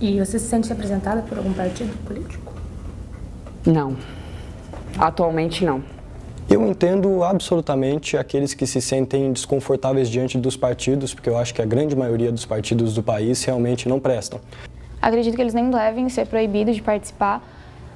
E 0.00 0.18
você 0.18 0.38
se 0.38 0.46
sente 0.46 0.68
representada 0.68 1.22
por 1.22 1.38
algum 1.38 1.52
partido 1.52 1.96
político? 2.04 2.52
Não. 3.64 3.96
Atualmente 4.98 5.64
não. 5.64 5.82
Eu 6.48 6.64
entendo 6.66 7.24
absolutamente 7.24 8.16
aqueles 8.16 8.52
que 8.52 8.66
se 8.66 8.80
sentem 8.80 9.32
desconfortáveis 9.32 10.10
diante 10.10 10.36
dos 10.36 10.56
partidos, 10.56 11.14
porque 11.14 11.28
eu 11.28 11.38
acho 11.38 11.54
que 11.54 11.62
a 11.62 11.64
grande 11.64 11.96
maioria 11.96 12.30
dos 12.30 12.44
partidos 12.44 12.94
do 12.94 13.02
país 13.02 13.42
realmente 13.44 13.88
não 13.88 13.98
prestam. 13.98 14.38
Acredito 15.00 15.34
que 15.34 15.40
eles 15.40 15.54
nem 15.54 15.70
devem 15.70 16.08
ser 16.08 16.26
proibidos 16.26 16.76
de 16.76 16.82
participar, 16.82 17.42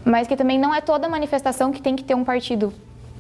mas 0.05 0.27
que 0.27 0.37
também 0.37 0.59
não 0.59 0.75
é 0.75 0.81
toda 0.81 1.09
manifestação 1.09 1.71
que 1.71 1.83
tem 1.83 1.95
que 1.95 2.03
ter 2.03 2.15
um 2.15 2.25
partido 2.25 2.73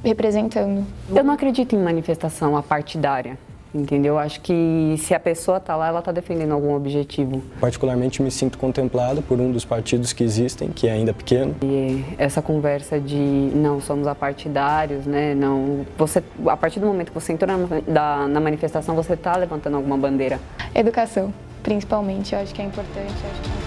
representando. 0.02 0.86
Eu 1.14 1.22
não 1.22 1.34
acredito 1.34 1.74
em 1.74 1.78
manifestação 1.78 2.56
apartidária. 2.56 3.38
Entendeu? 3.74 4.18
Acho 4.18 4.40
que 4.40 4.94
se 4.98 5.14
a 5.14 5.20
pessoa 5.20 5.58
está 5.58 5.76
lá, 5.76 5.88
ela 5.88 5.98
está 5.98 6.10
defendendo 6.10 6.52
algum 6.52 6.74
objetivo. 6.74 7.42
Particularmente 7.60 8.22
me 8.22 8.30
sinto 8.30 8.58
contemplado 8.58 9.22
por 9.22 9.40
um 9.40 9.52
dos 9.52 9.64
partidos 9.64 10.12
que 10.12 10.24
existem, 10.24 10.70
que 10.70 10.88
é 10.88 10.92
ainda 10.92 11.12
pequeno. 11.12 11.54
E 11.62 12.04
essa 12.16 12.40
conversa 12.40 12.98
de 12.98 13.16
não 13.16 13.80
somos 13.80 14.06
apartidários, 14.06 15.06
né? 15.06 15.34
Não, 15.34 15.86
você, 15.96 16.22
a 16.46 16.56
partir 16.56 16.80
do 16.80 16.86
momento 16.86 17.08
que 17.08 17.14
você 17.14 17.32
entrou 17.32 17.50
na, 17.86 18.28
na 18.28 18.40
manifestação, 18.40 18.94
você 18.94 19.14
está 19.14 19.36
levantando 19.36 19.76
alguma 19.76 19.98
bandeira. 19.98 20.40
Educação, 20.74 21.32
principalmente, 21.62 22.34
eu 22.34 22.40
acho 22.40 22.54
que 22.54 22.62
é 22.62 22.64
importante. 22.64 23.57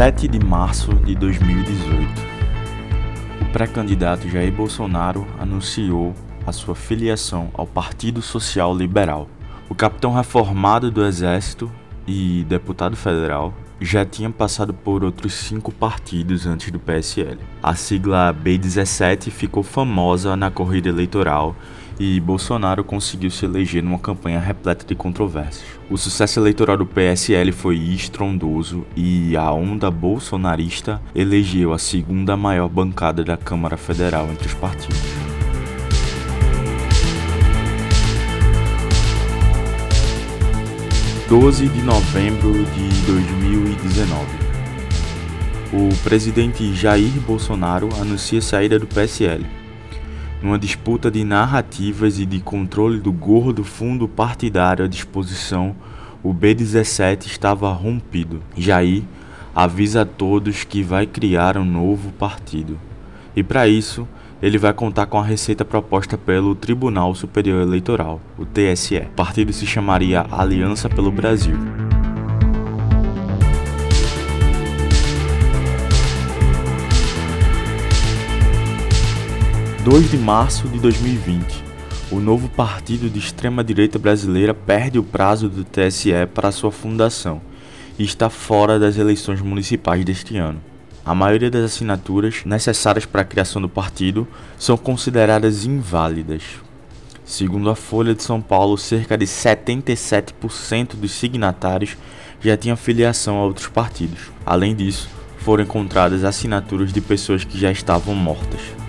7 0.00 0.28
de 0.28 0.40
março 0.42 0.94
de 0.94 1.14
2018, 1.14 2.08
o 3.42 3.52
pré-candidato 3.52 4.26
Jair 4.30 4.50
Bolsonaro 4.50 5.26
anunciou 5.38 6.14
a 6.46 6.52
sua 6.52 6.74
filiação 6.74 7.50
ao 7.52 7.66
Partido 7.66 8.22
Social 8.22 8.74
Liberal. 8.74 9.28
O 9.68 9.74
capitão 9.74 10.14
reformado 10.14 10.90
do 10.90 11.04
Exército 11.04 11.70
e 12.06 12.46
deputado 12.48 12.96
federal 12.96 13.52
já 13.78 14.02
tinha 14.02 14.30
passado 14.30 14.72
por 14.72 15.04
outros 15.04 15.34
cinco 15.34 15.70
partidos 15.70 16.46
antes 16.46 16.70
do 16.70 16.80
PSL. 16.80 17.38
A 17.62 17.74
sigla 17.74 18.34
B17 18.34 19.30
ficou 19.30 19.62
famosa 19.62 20.34
na 20.34 20.50
corrida 20.50 20.88
eleitoral 20.88 21.54
e 22.00 22.18
Bolsonaro 22.18 22.82
conseguiu 22.82 23.30
se 23.30 23.44
eleger 23.44 23.82
numa 23.82 23.98
campanha 23.98 24.40
repleta 24.40 24.86
de 24.86 24.94
controvérsias. 24.94 25.66
O 25.90 25.98
sucesso 25.98 26.40
eleitoral 26.40 26.78
do 26.78 26.86
PSL 26.86 27.52
foi 27.52 27.76
estrondoso 27.76 28.86
e 28.96 29.36
a 29.36 29.52
onda 29.52 29.90
bolsonarista 29.90 30.98
elegeu 31.14 31.74
a 31.74 31.78
segunda 31.78 32.38
maior 32.38 32.70
bancada 32.70 33.22
da 33.22 33.36
Câmara 33.36 33.76
Federal 33.76 34.26
entre 34.30 34.46
os 34.46 34.54
partidos. 34.54 34.98
Doze 41.28 41.68
de 41.68 41.82
novembro 41.82 42.64
de 42.64 42.88
2019. 43.06 44.24
O 45.72 46.02
presidente 46.02 46.74
Jair 46.74 47.12
Bolsonaro 47.26 47.90
anuncia 48.00 48.38
a 48.38 48.42
saída 48.42 48.78
do 48.78 48.86
PSL 48.86 49.59
numa 50.42 50.58
disputa 50.58 51.10
de 51.10 51.24
narrativas 51.24 52.18
e 52.18 52.26
de 52.26 52.40
controle 52.40 52.98
do 52.98 53.12
gordo 53.12 53.62
fundo 53.62 54.08
partidário 54.08 54.84
à 54.84 54.88
disposição, 54.88 55.74
o 56.22 56.34
B17 56.34 57.26
estava 57.26 57.70
rompido. 57.72 58.42
Jair 58.56 59.02
avisa 59.54 60.02
a 60.02 60.06
todos 60.06 60.64
que 60.64 60.82
vai 60.82 61.06
criar 61.06 61.56
um 61.56 61.64
novo 61.64 62.10
partido. 62.12 62.78
E 63.34 63.42
para 63.42 63.68
isso, 63.68 64.06
ele 64.42 64.58
vai 64.58 64.72
contar 64.72 65.06
com 65.06 65.18
a 65.18 65.24
receita 65.24 65.64
proposta 65.64 66.16
pelo 66.16 66.54
Tribunal 66.54 67.14
Superior 67.14 67.62
Eleitoral, 67.62 68.20
o 68.38 68.44
TSE. 68.44 68.98
O 68.98 69.14
partido 69.14 69.52
se 69.52 69.66
chamaria 69.66 70.26
Aliança 70.30 70.88
pelo 70.88 71.10
Brasil. 71.10 71.56
2 79.84 80.10
de 80.10 80.18
março 80.18 80.68
de 80.68 80.78
2020, 80.78 81.64
o 82.12 82.20
novo 82.20 82.50
partido 82.50 83.08
de 83.08 83.18
extrema-direita 83.18 83.98
brasileira 83.98 84.52
perde 84.52 84.98
o 84.98 85.02
prazo 85.02 85.48
do 85.48 85.64
TSE 85.64 86.12
para 86.34 86.52
sua 86.52 86.70
fundação 86.70 87.40
e 87.98 88.04
está 88.04 88.28
fora 88.28 88.78
das 88.78 88.98
eleições 88.98 89.40
municipais 89.40 90.04
deste 90.04 90.36
ano. 90.36 90.60
A 91.02 91.14
maioria 91.14 91.50
das 91.50 91.64
assinaturas 91.64 92.44
necessárias 92.44 93.06
para 93.06 93.22
a 93.22 93.24
criação 93.24 93.62
do 93.62 93.70
partido 93.70 94.28
são 94.58 94.76
consideradas 94.76 95.64
inválidas. 95.64 96.42
Segundo 97.24 97.70
a 97.70 97.74
Folha 97.74 98.14
de 98.14 98.22
São 98.22 98.38
Paulo, 98.38 98.76
cerca 98.76 99.16
de 99.16 99.24
77% 99.24 100.94
dos 100.94 101.12
signatários 101.12 101.96
já 102.38 102.54
tinham 102.54 102.76
filiação 102.76 103.38
a 103.38 103.44
outros 103.44 103.68
partidos. 103.68 104.30
Além 104.44 104.76
disso, 104.76 105.08
foram 105.38 105.64
encontradas 105.64 106.22
assinaturas 106.22 106.92
de 106.92 107.00
pessoas 107.00 107.44
que 107.44 107.58
já 107.58 107.72
estavam 107.72 108.14
mortas. 108.14 108.79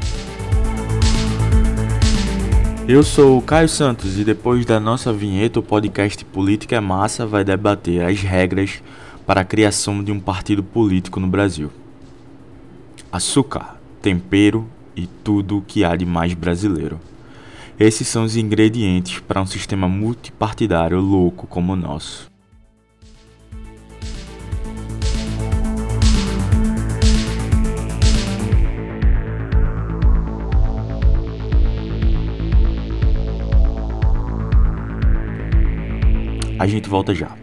Eu 2.88 3.03
sou 3.03 3.38
o 3.38 3.42
Caio 3.42 3.69
Santos 3.69 4.18
e 4.18 4.24
depois 4.24 4.66
da 4.66 4.80
nossa 4.80 5.14
vinheta, 5.14 5.59
o 5.59 5.64
podcast 5.64 6.25
Política 6.25 6.75
é 6.75 6.80
Massa 6.80 7.25
vai 7.25 7.44
debater 7.44 8.03
as 8.03 8.22
regras 8.22 8.81
para 9.25 9.42
a 9.42 9.46
criação 9.46 10.03
de 10.03 10.12
um 10.12 10.19
partido 10.19 10.64
político 10.64 11.20
no 11.20 11.28
Brasil. 11.28 11.72
Açúcar, 13.12 13.80
tempero 14.02 14.68
e 14.96 15.06
tudo 15.06 15.59
o 15.59 15.62
que 15.62 15.84
há 15.84 15.96
de 15.96 16.06
mais 16.06 16.34
brasileiro. 16.34 17.00
Esses 17.80 18.08
são 18.08 18.24
os 18.24 18.36
ingredientes 18.36 19.20
para 19.20 19.41
um 19.41 19.46
sistema 19.46 19.88
multipartidário 19.88 21.00
louco 21.00 21.47
como 21.47 21.74
o 21.74 21.78
nosso. 21.78 22.31
A 36.62 36.68
gente 36.68 36.88
volta 36.88 37.12
já. 37.12 37.36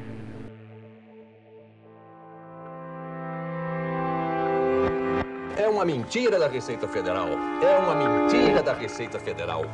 É 5.57 5.69
uma 5.69 5.85
mentira 5.85 6.39
da 6.39 6.47
Receita 6.47 6.87
Federal. 6.87 7.27
É 7.61 7.79
uma 7.81 7.97
mentira 7.97 8.63
da 8.63 8.73
Receita 8.73 9.19
Federal. 9.19 9.65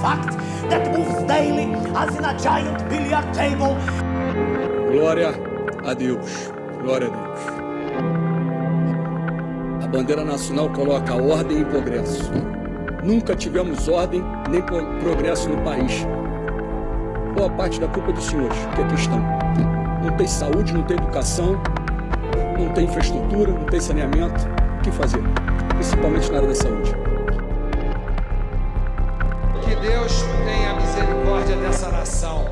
Fact 0.00 0.36
that 0.68 0.96
moves 0.96 1.22
daily 1.26 1.72
as 1.94 2.16
in 2.16 2.24
a 2.24 2.38
giant 2.38 2.88
billiard 2.88 3.32
table. 3.34 3.76
Glória 4.90 5.34
a 5.84 5.94
Deus, 5.94 6.50
glória 6.82 7.08
a 7.08 7.10
Deus. 7.10 7.40
A 9.84 9.88
bandeira 9.88 10.24
nacional 10.24 10.70
coloca 10.70 11.14
ordem 11.14 11.60
e 11.60 11.64
progresso. 11.64 12.32
Nunca 13.02 13.34
tivemos 13.34 13.88
ordem 13.88 14.22
nem 14.50 14.62
progresso 14.62 15.48
no 15.48 15.62
país. 15.62 16.06
Boa 17.34 17.50
parte 17.50 17.80
da 17.80 17.88
culpa 17.88 18.10
é 18.10 18.12
dos 18.12 18.24
senhores, 18.24 18.58
que 18.74 18.82
aqui 18.82 18.94
estão. 18.94 19.20
Não 20.02 20.16
tem 20.16 20.26
saúde, 20.26 20.74
não 20.74 20.82
tem 20.82 20.96
educação, 20.96 21.60
não 22.58 22.72
tem 22.72 22.84
infraestrutura, 22.84 23.52
não 23.52 23.64
tem 23.64 23.80
saneamento 23.80 24.46
o 24.78 24.82
que 24.82 24.90
fazer, 24.90 25.22
principalmente 25.74 26.30
na 26.30 26.38
área 26.38 26.48
da 26.48 26.54
saúde. 26.54 27.09
Deus 29.80 30.22
tenha 30.44 30.74
misericórdia 30.74 31.56
dessa 31.56 31.90
nação. 31.90 32.44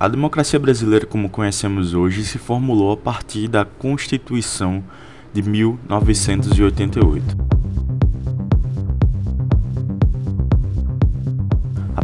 A 0.00 0.06
democracia 0.06 0.60
brasileira, 0.60 1.04
como 1.04 1.28
conhecemos 1.28 1.92
hoje, 1.92 2.24
se 2.24 2.38
formulou 2.38 2.92
a 2.92 2.96
partir 2.96 3.48
da 3.48 3.64
Constituição 3.64 4.84
de 5.34 5.42
1988. 5.42 7.57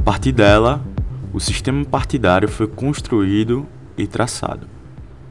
Partir 0.05 0.33
dela, 0.33 0.85
o 1.33 1.41
sistema 1.41 1.83
partidário 1.83 2.47
foi 2.47 2.67
construído 2.67 3.67
e 3.97 4.07
traçado. 4.07 4.69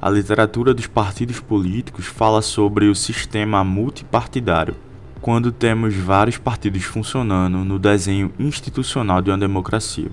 A 0.01 0.09
literatura 0.09 0.73
dos 0.73 0.87
partidos 0.87 1.39
políticos 1.39 2.07
fala 2.07 2.41
sobre 2.41 2.87
o 2.87 2.95
sistema 2.95 3.63
multipartidário, 3.63 4.75
quando 5.21 5.51
temos 5.51 5.93
vários 5.93 6.39
partidos 6.39 6.83
funcionando 6.83 7.59
no 7.59 7.77
desenho 7.77 8.33
institucional 8.39 9.21
de 9.21 9.29
uma 9.29 9.37
democracia. 9.37 10.09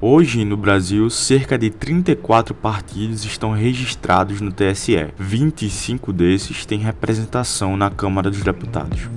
Hoje, 0.00 0.44
no 0.44 0.56
Brasil, 0.56 1.10
cerca 1.10 1.58
de 1.58 1.68
34 1.68 2.54
partidos 2.54 3.24
estão 3.24 3.50
registrados 3.50 4.40
no 4.40 4.52
TSE. 4.52 5.08
25 5.18 6.12
desses 6.12 6.64
têm 6.64 6.78
representação 6.78 7.76
na 7.76 7.90
Câmara 7.90 8.30
dos 8.30 8.44
Deputados. 8.44 9.08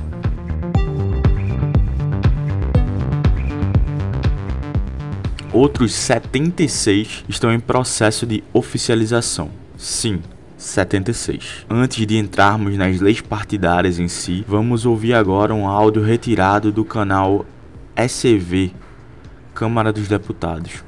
Outros 5.54 5.92
76 5.92 7.26
estão 7.28 7.52
em 7.52 7.60
processo 7.60 8.26
de 8.26 8.42
oficialização. 8.54 9.52
Sim, 9.78 10.22
76. 10.58 11.66
Antes 11.70 12.08
de 12.08 12.18
entrarmos 12.18 12.78
nas 12.78 13.02
leis 13.02 13.20
partidárias 13.20 14.00
em 14.00 14.08
si, 14.08 14.46
vamos 14.48 14.86
ouvir 14.86 15.14
agora 15.14 15.54
um 15.54 15.68
áudio 15.68 16.02
retirado 16.04 16.72
do 16.72 16.86
canal 16.86 17.46
SCV 17.98 18.72
Câmara 19.54 19.92
dos 19.92 20.08
Deputados. 20.08 20.86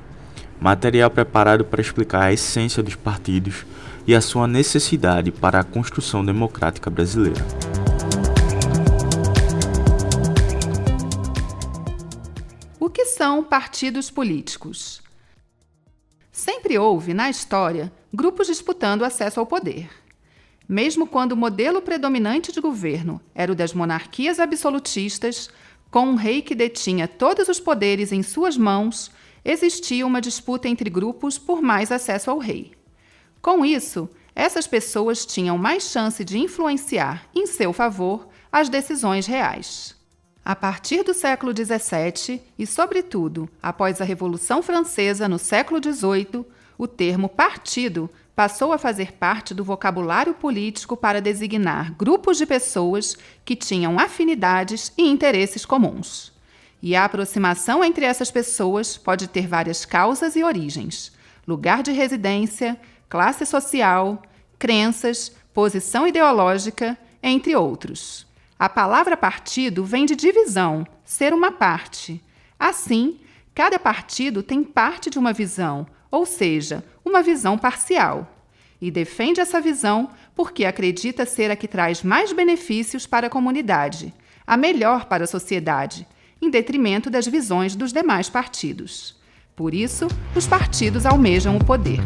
Material 0.62 1.10
preparado 1.10 1.66
para 1.66 1.82
explicar 1.82 2.24
a 2.24 2.32
essência 2.32 2.82
dos 2.82 2.96
partidos 2.96 3.66
e 4.08 4.16
a 4.16 4.22
sua 4.22 4.48
necessidade 4.48 5.30
para 5.30 5.60
a 5.60 5.64
construção 5.66 6.24
democrática 6.24 6.90
brasileira. 6.90 7.44
São 13.24 13.42
partidos 13.42 14.12
políticos? 14.12 15.02
Sempre 16.30 16.78
houve, 16.78 17.14
na 17.14 17.30
história, 17.30 17.90
grupos 18.14 18.48
disputando 18.48 19.06
acesso 19.06 19.40
ao 19.40 19.46
poder. 19.46 19.90
Mesmo 20.68 21.08
quando 21.08 21.32
o 21.32 21.38
modelo 21.38 21.82
predominante 21.82 22.52
de 22.52 22.60
governo 22.60 23.22
era 23.34 23.50
o 23.50 23.56
das 23.56 23.74
monarquias 23.74 24.42
absolutistas, 24.42 25.50
com 25.90 26.06
um 26.08 26.16
rei 26.16 26.42
que 26.42 26.54
detinha 26.54 27.08
todos 27.08 27.48
os 27.48 27.62
poderes 27.62 28.12
em 28.12 28.22
suas 28.22 28.58
mãos, 28.58 29.10
existia 29.46 30.06
uma 30.06 30.20
disputa 30.20 30.68
entre 30.68 30.90
grupos 30.90 31.38
por 31.38 31.62
mais 31.62 31.94
acesso 31.94 32.30
ao 32.30 32.40
rei. 32.40 32.74
Com 33.42 33.64
isso, 33.64 34.10
essas 34.36 34.68
pessoas 34.68 35.26
tinham 35.26 35.58
mais 35.58 35.84
chance 35.84 36.26
de 36.26 36.38
influenciar, 36.38 37.26
em 37.34 37.48
seu 37.48 37.72
favor, 37.72 38.28
as 38.52 38.68
decisões 38.68 39.26
reais. 39.26 39.96
A 40.46 40.56
partir 40.56 41.04
do 41.04 41.14
século 41.14 41.54
XVII 41.56 42.42
e, 42.60 42.68
sobretudo, 42.68 43.50
após 43.62 44.02
a 44.02 44.04
Revolução 44.04 44.62
Francesa 44.62 45.26
no 45.30 45.40
século 45.40 45.80
XVIII, 45.82 46.46
o 46.78 46.86
termo 46.86 47.30
partido 47.30 48.10
passou 48.36 48.74
a 48.74 48.78
fazer 48.78 49.14
parte 49.14 49.54
do 49.54 49.64
vocabulário 49.64 50.34
político 50.34 50.98
para 50.98 51.22
designar 51.22 51.94
grupos 51.94 52.38
de 52.38 52.46
pessoas 52.46 53.16
que 53.46 53.56
tinham 53.56 53.98
afinidades 53.98 54.92
e 54.98 55.08
interesses 55.08 55.66
comuns. 55.66 56.34
E 56.82 56.94
a 56.94 57.06
aproximação 57.06 57.82
entre 57.82 58.04
essas 58.04 58.30
pessoas 58.30 58.98
pode 58.98 59.30
ter 59.30 59.48
várias 59.48 59.86
causas 59.86 60.36
e 60.36 60.44
origens: 60.44 61.14
lugar 61.48 61.82
de 61.82 61.94
residência, 61.94 62.78
classe 63.08 63.46
social, 63.46 64.22
crenças, 64.60 65.32
posição 65.54 66.06
ideológica, 66.06 66.98
entre 67.22 67.56
outros. 67.56 68.28
A 68.64 68.70
palavra 68.70 69.18
partido 69.18 69.84
vem 69.84 70.06
de 70.06 70.16
divisão, 70.16 70.88
ser 71.04 71.34
uma 71.34 71.52
parte. 71.52 72.24
Assim, 72.58 73.20
cada 73.54 73.78
partido 73.78 74.42
tem 74.42 74.64
parte 74.64 75.10
de 75.10 75.20
uma 75.20 75.34
visão, 75.34 75.86
ou 76.10 76.26
seja, 76.26 76.82
uma 77.04 77.22
visão 77.22 77.58
parcial. 77.58 78.26
E 78.80 78.90
defende 78.90 79.42
essa 79.42 79.60
visão 79.60 80.12
porque 80.34 80.64
acredita 80.64 81.26
ser 81.26 81.52
a 81.52 81.58
que 81.58 81.68
traz 81.68 82.04
mais 82.04 82.32
benefícios 82.32 83.06
para 83.06 83.28
a 83.28 83.30
comunidade, 83.30 84.14
a 84.48 84.56
melhor 84.56 85.08
para 85.08 85.26
a 85.26 85.28
sociedade, 85.28 86.08
em 86.42 86.50
detrimento 86.50 87.10
das 87.10 87.28
visões 87.28 87.76
dos 87.76 87.92
demais 87.92 88.30
partidos. 88.30 89.22
Por 89.58 89.74
isso, 89.74 90.08
os 90.34 90.48
partidos 90.48 91.06
almejam 91.06 91.58
o 91.58 91.66
poder. 91.66 92.00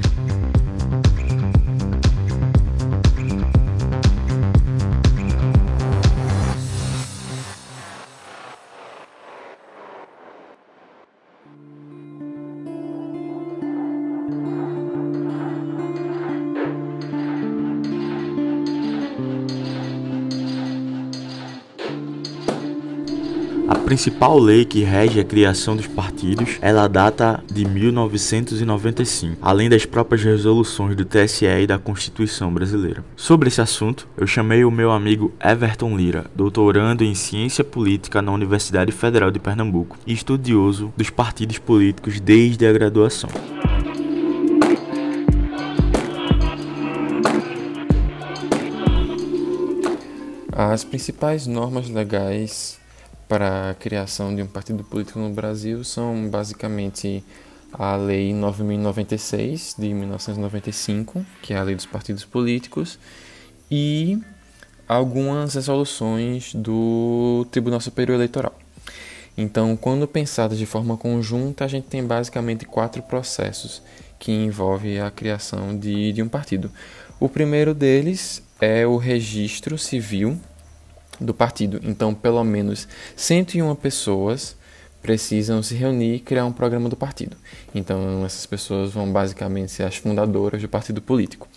Principal 23.98 24.38
lei 24.38 24.64
que 24.64 24.84
rege 24.84 25.20
a 25.20 25.24
criação 25.24 25.76
dos 25.76 25.88
partidos, 25.88 26.60
ela 26.62 26.88
data 26.88 27.44
de 27.52 27.66
1995, 27.66 29.38
além 29.42 29.68
das 29.68 29.88
próprias 29.88 30.24
resoluções 30.24 30.96
do 30.96 31.04
TSE 31.04 31.48
e 31.48 31.66
da 31.66 31.80
Constituição 31.80 32.54
brasileira. 32.54 33.04
Sobre 33.16 33.48
esse 33.48 33.60
assunto, 33.60 34.08
eu 34.16 34.28
chamei 34.28 34.64
o 34.64 34.70
meu 34.70 34.92
amigo 34.92 35.34
Everton 35.44 35.98
Lira, 35.98 36.28
doutorando 36.36 37.04
em 37.04 37.16
Ciência 37.16 37.64
Política 37.64 38.22
na 38.22 38.32
Universidade 38.32 38.92
Federal 38.92 39.32
de 39.32 39.40
Pernambuco 39.40 39.98
e 40.06 40.14
estudioso 40.14 40.94
dos 40.96 41.10
partidos 41.10 41.58
políticos 41.58 42.20
desde 42.20 42.68
a 42.68 42.72
graduação. 42.72 43.32
As 50.52 50.84
principais 50.84 51.48
normas 51.48 51.90
legais 51.90 52.78
para 53.28 53.72
a 53.72 53.74
criação 53.74 54.36
de 54.36 54.42
um 54.42 54.48
partido 54.48 54.84
político 54.84 55.20
no 55.20 55.30
Brasil 55.30 55.84
são 55.84 56.30
basicamente 56.30 57.24
a 57.74 57.96
Lei 57.96 58.34
9096 58.34 59.76
de 59.78 59.94
1995, 59.94 61.26
que 61.42 61.54
é 61.54 61.58
a 61.58 61.64
Lei 61.64 61.76
dos 61.76 61.86
Partidos 61.86 62.24
Políticos, 62.24 62.98
e 63.70 64.20
algumas 64.88 65.54
resoluções 65.56 66.54
do 66.54 67.46
Tribunal 67.52 67.82
Superior 67.82 68.16
Eleitoral. 68.16 68.58
Então, 69.38 69.76
quando 69.76 70.08
pensadas 70.08 70.58
de 70.58 70.66
forma 70.66 70.98
conjunta, 70.98 71.66
a 71.66 71.68
gente 71.68 71.88
tem 71.88 72.04
basicamente 72.04 72.66
quatro 72.66 73.04
processos 73.04 73.84
que 74.18 74.32
envolvem 74.32 75.00
a 75.00 75.12
criação 75.12 75.78
de, 75.78 76.12
de 76.12 76.24
um 76.24 76.28
partido. 76.28 76.72
O 77.20 77.30
primeiro 77.30 77.74
deles 77.74 78.42
é 78.60 78.88
o 78.88 78.98
registro 78.98 79.78
civil 79.78 80.40
do 81.20 81.34
partido. 81.34 81.80
Então, 81.84 82.14
pelo 82.14 82.44
menos 82.44 82.88
101 83.16 83.76
pessoas 83.76 84.56
precisam 85.02 85.64
se 85.64 85.76
reunir 85.76 86.16
e 86.16 86.20
criar 86.20 86.46
um 86.46 86.52
programa 86.52 86.90
do 86.90 86.96
partido. 86.96 87.38
Então, 87.74 88.26
essas 88.26 88.46
pessoas 88.46 88.92
vão 88.92 89.12
basicamente 89.12 89.72
ser 89.72 89.84
as 89.84 89.96
fundadoras 89.96 90.62
do 90.62 90.68
partido 90.68 91.02
político. 91.02 91.48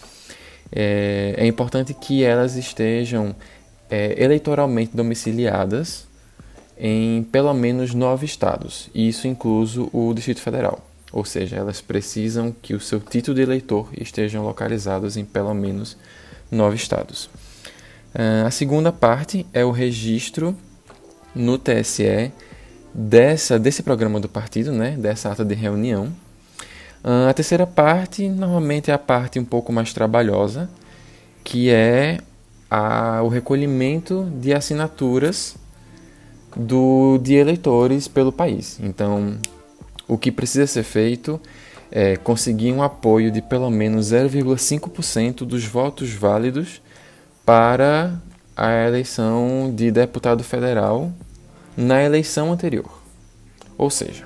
É, 0.70 1.34
é 1.36 1.46
importante 1.46 1.92
que 1.94 2.22
elas 2.22 2.54
estejam 2.56 3.34
é, 3.90 4.14
eleitoralmente 4.22 4.96
domiciliadas 4.96 6.06
em 6.78 7.24
pelo 7.24 7.52
menos 7.52 7.92
nove 7.92 8.24
estados, 8.24 8.88
e 8.94 9.08
isso 9.08 9.28
incluso 9.28 9.90
o 9.92 10.14
Distrito 10.14 10.40
Federal. 10.40 10.86
Ou 11.12 11.24
seja, 11.24 11.56
elas 11.56 11.80
precisam 11.80 12.54
que 12.62 12.72
o 12.72 12.80
seu 12.80 13.00
título 13.00 13.34
de 13.34 13.42
eleitor 13.42 13.88
estejam 13.98 14.44
localizados 14.44 15.16
em 15.16 15.24
pelo 15.24 15.52
menos 15.52 15.96
nove 16.50 16.76
estados. 16.76 17.28
Uh, 18.14 18.46
a 18.46 18.50
segunda 18.50 18.90
parte 18.90 19.46
é 19.52 19.64
o 19.64 19.70
registro 19.70 20.56
no 21.34 21.56
TSE 21.56 22.32
dessa, 22.92 23.58
desse 23.58 23.82
programa 23.82 24.18
do 24.18 24.28
partido, 24.28 24.72
né, 24.72 24.96
dessa 24.98 25.30
ata 25.30 25.44
de 25.44 25.54
reunião. 25.54 26.06
Uh, 27.04 27.28
a 27.28 27.32
terceira 27.32 27.66
parte, 27.66 28.28
normalmente, 28.28 28.90
é 28.90 28.94
a 28.94 28.98
parte 28.98 29.38
um 29.38 29.44
pouco 29.44 29.72
mais 29.72 29.92
trabalhosa, 29.92 30.68
que 31.44 31.70
é 31.70 32.18
a, 32.68 33.22
o 33.22 33.28
recolhimento 33.28 34.30
de 34.40 34.52
assinaturas 34.52 35.56
do, 36.56 37.18
de 37.18 37.34
eleitores 37.34 38.08
pelo 38.08 38.32
país. 38.32 38.78
Então, 38.82 39.38
o 40.08 40.18
que 40.18 40.32
precisa 40.32 40.66
ser 40.66 40.82
feito 40.82 41.40
é 41.90 42.16
conseguir 42.16 42.72
um 42.72 42.82
apoio 42.82 43.30
de 43.30 43.40
pelo 43.40 43.70
menos 43.70 44.12
0,5% 44.12 45.44
dos 45.44 45.64
votos 45.64 46.12
válidos 46.12 46.82
para 47.50 48.12
a 48.56 48.86
eleição 48.86 49.72
de 49.74 49.90
deputado 49.90 50.44
federal 50.44 51.12
na 51.76 52.00
eleição 52.00 52.52
anterior. 52.52 52.88
Ou 53.76 53.90
seja, 53.90 54.22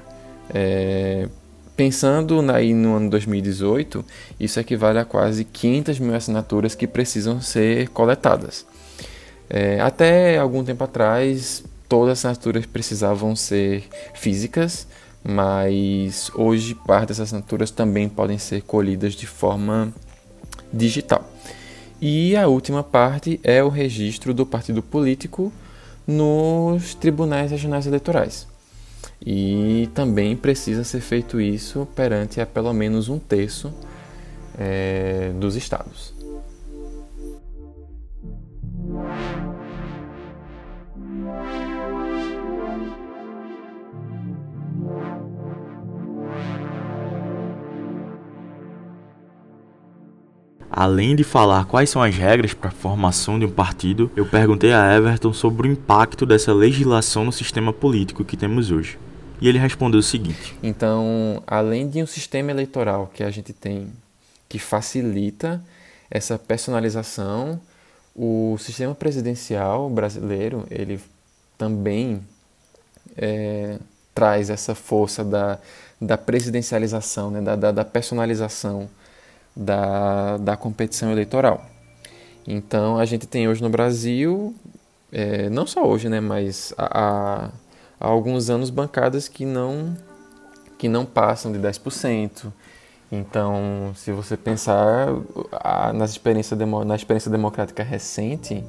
é, 0.52 1.26
pensando 1.74 2.38
aí 2.52 2.74
no 2.74 2.96
ano 2.96 3.08
2018, 3.08 4.04
isso 4.38 4.60
equivale 4.60 4.98
a 4.98 5.06
quase 5.06 5.42
500 5.42 5.98
mil 6.00 6.14
assinaturas 6.14 6.74
que 6.74 6.86
precisam 6.86 7.40
ser 7.40 7.88
coletadas. 7.88 8.66
É, 9.48 9.80
até 9.80 10.36
algum 10.36 10.62
tempo 10.62 10.84
atrás, 10.84 11.64
todas 11.88 12.18
as 12.18 12.26
assinaturas 12.26 12.66
precisavam 12.66 13.34
ser 13.34 13.84
físicas, 14.12 14.86
mas 15.26 16.30
hoje 16.34 16.74
parte 16.74 17.08
dessas 17.08 17.28
assinaturas 17.28 17.70
também 17.70 18.06
podem 18.06 18.36
ser 18.36 18.60
colhidas 18.60 19.14
de 19.14 19.26
forma 19.26 19.94
digital. 20.70 21.26
E 22.06 22.36
a 22.36 22.46
última 22.46 22.82
parte 22.82 23.40
é 23.42 23.64
o 23.64 23.70
registro 23.70 24.34
do 24.34 24.44
partido 24.44 24.82
político 24.82 25.50
nos 26.06 26.94
tribunais 26.94 27.50
regionais 27.50 27.86
eleitorais. 27.86 28.46
E 29.24 29.88
também 29.94 30.36
precisa 30.36 30.84
ser 30.84 31.00
feito 31.00 31.40
isso 31.40 31.88
perante 31.96 32.42
a 32.42 32.46
pelo 32.46 32.74
menos 32.74 33.08
um 33.08 33.18
terço 33.18 33.72
é, 34.58 35.32
dos 35.40 35.56
estados. 35.56 36.13
Além 50.76 51.14
de 51.14 51.22
falar 51.22 51.66
quais 51.66 51.88
são 51.88 52.02
as 52.02 52.16
regras 52.16 52.52
para 52.52 52.68
a 52.68 52.72
formação 52.72 53.38
de 53.38 53.46
um 53.46 53.50
partido, 53.50 54.10
eu 54.16 54.26
perguntei 54.26 54.72
a 54.72 54.96
Everton 54.96 55.32
sobre 55.32 55.68
o 55.68 55.70
impacto 55.70 56.26
dessa 56.26 56.52
legislação 56.52 57.24
no 57.24 57.30
sistema 57.30 57.72
político 57.72 58.24
que 58.24 58.36
temos 58.36 58.72
hoje. 58.72 58.98
E 59.40 59.48
ele 59.48 59.56
respondeu 59.56 60.00
o 60.00 60.02
seguinte: 60.02 60.58
Então, 60.60 61.40
além 61.46 61.88
de 61.88 62.02
um 62.02 62.06
sistema 62.08 62.50
eleitoral 62.50 63.08
que 63.14 63.22
a 63.22 63.30
gente 63.30 63.52
tem 63.52 63.92
que 64.48 64.58
facilita 64.58 65.62
essa 66.10 66.36
personalização, 66.36 67.60
o 68.12 68.56
sistema 68.58 68.96
presidencial 68.96 69.88
brasileiro 69.88 70.66
ele 70.68 71.00
também 71.56 72.20
é, 73.16 73.78
traz 74.12 74.50
essa 74.50 74.74
força 74.74 75.24
da, 75.24 75.56
da 76.00 76.18
presidencialização, 76.18 77.30
né, 77.30 77.40
da, 77.40 77.54
da, 77.54 77.70
da 77.70 77.84
personalização 77.84 78.90
da, 79.56 80.36
da 80.38 80.56
competição 80.56 81.10
eleitoral. 81.10 81.64
Então 82.46 82.98
a 82.98 83.04
gente 83.04 83.26
tem 83.26 83.48
hoje 83.48 83.62
no 83.62 83.70
Brasil, 83.70 84.54
é, 85.12 85.48
não 85.48 85.66
só 85.66 85.86
hoje, 85.86 86.08
né, 86.08 86.20
mas 86.20 86.74
há, 86.76 87.50
há, 88.00 88.06
alguns 88.06 88.50
anos 88.50 88.70
bancadas 88.70 89.28
que 89.28 89.44
não, 89.44 89.96
que 90.76 90.88
não 90.88 91.06
passam 91.06 91.52
de 91.52 91.58
10%. 91.58 92.52
Então, 93.12 93.92
se 93.94 94.10
você 94.10 94.36
pensar 94.36 95.08
a, 95.52 95.92
na, 95.92 96.04
experiência 96.04 96.56
demo, 96.56 96.84
na 96.84 96.96
experiência 96.96 97.30
democrática 97.30 97.82
recente, 97.82 98.64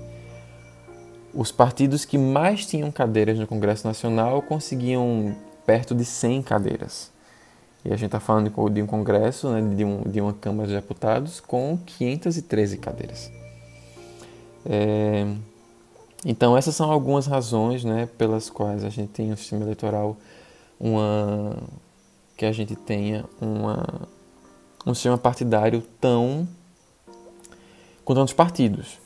os 1.33 1.51
partidos 1.51 2.05
que 2.05 2.17
mais 2.17 2.65
tinham 2.65 2.91
cadeiras 2.91 3.39
no 3.39 3.47
Congresso 3.47 3.87
Nacional 3.87 4.41
conseguiam 4.41 5.35
perto 5.65 5.95
de 5.95 6.05
100 6.05 6.43
cadeiras. 6.43 7.11
E 7.85 7.93
a 7.93 7.95
gente 7.95 8.07
está 8.07 8.19
falando 8.19 8.51
de 8.71 8.81
um 8.81 8.87
congresso, 8.87 9.49
né, 9.49 9.75
de, 9.75 9.85
um, 9.85 10.01
de 10.01 10.19
uma 10.19 10.33
Câmara 10.33 10.67
de 10.67 10.73
Deputados 10.73 11.39
com 11.39 11.77
513 11.85 12.77
cadeiras. 12.77 13.31
É, 14.65 15.27
então 16.25 16.57
essas 16.57 16.75
são 16.75 16.91
algumas 16.91 17.27
razões 17.27 17.83
né, 17.83 18.09
pelas 18.17 18.49
quais 18.49 18.83
a 18.83 18.89
gente 18.89 19.09
tem 19.09 19.31
um 19.31 19.35
sistema 19.37 19.61
eleitoral 19.63 20.17
uma, 20.79 21.55
que 22.35 22.45
a 22.45 22.51
gente 22.51 22.75
tenha 22.75 23.23
uma, 23.39 23.85
um 24.83 24.95
sistema 24.95 25.19
partidário 25.19 25.83
tão 26.01 26.47
com 28.03 28.15
tantos 28.15 28.33
partidos. 28.33 28.99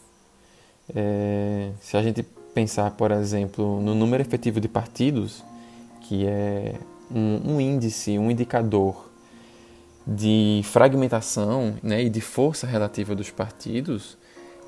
É, 0.95 1.71
se 1.81 1.97
a 1.97 2.01
gente 2.01 2.23
pensar, 2.53 2.91
por 2.91 3.11
exemplo, 3.11 3.81
no 3.81 3.93
número 3.93 4.23
efetivo 4.23 4.61
de 4.61 4.69
partidos, 4.69 5.43
que 6.01 6.25
é 6.25 6.75
um, 7.11 7.55
um 7.55 7.61
índice, 7.61 8.17
um 8.17 8.29
indicador 8.29 9.09
de 10.05 10.61
fragmentação 10.63 11.77
né, 11.83 12.03
e 12.03 12.09
de 12.09 12.21
força 12.21 12.65
relativa 12.65 13.15
dos 13.15 13.29
partidos, 13.29 14.17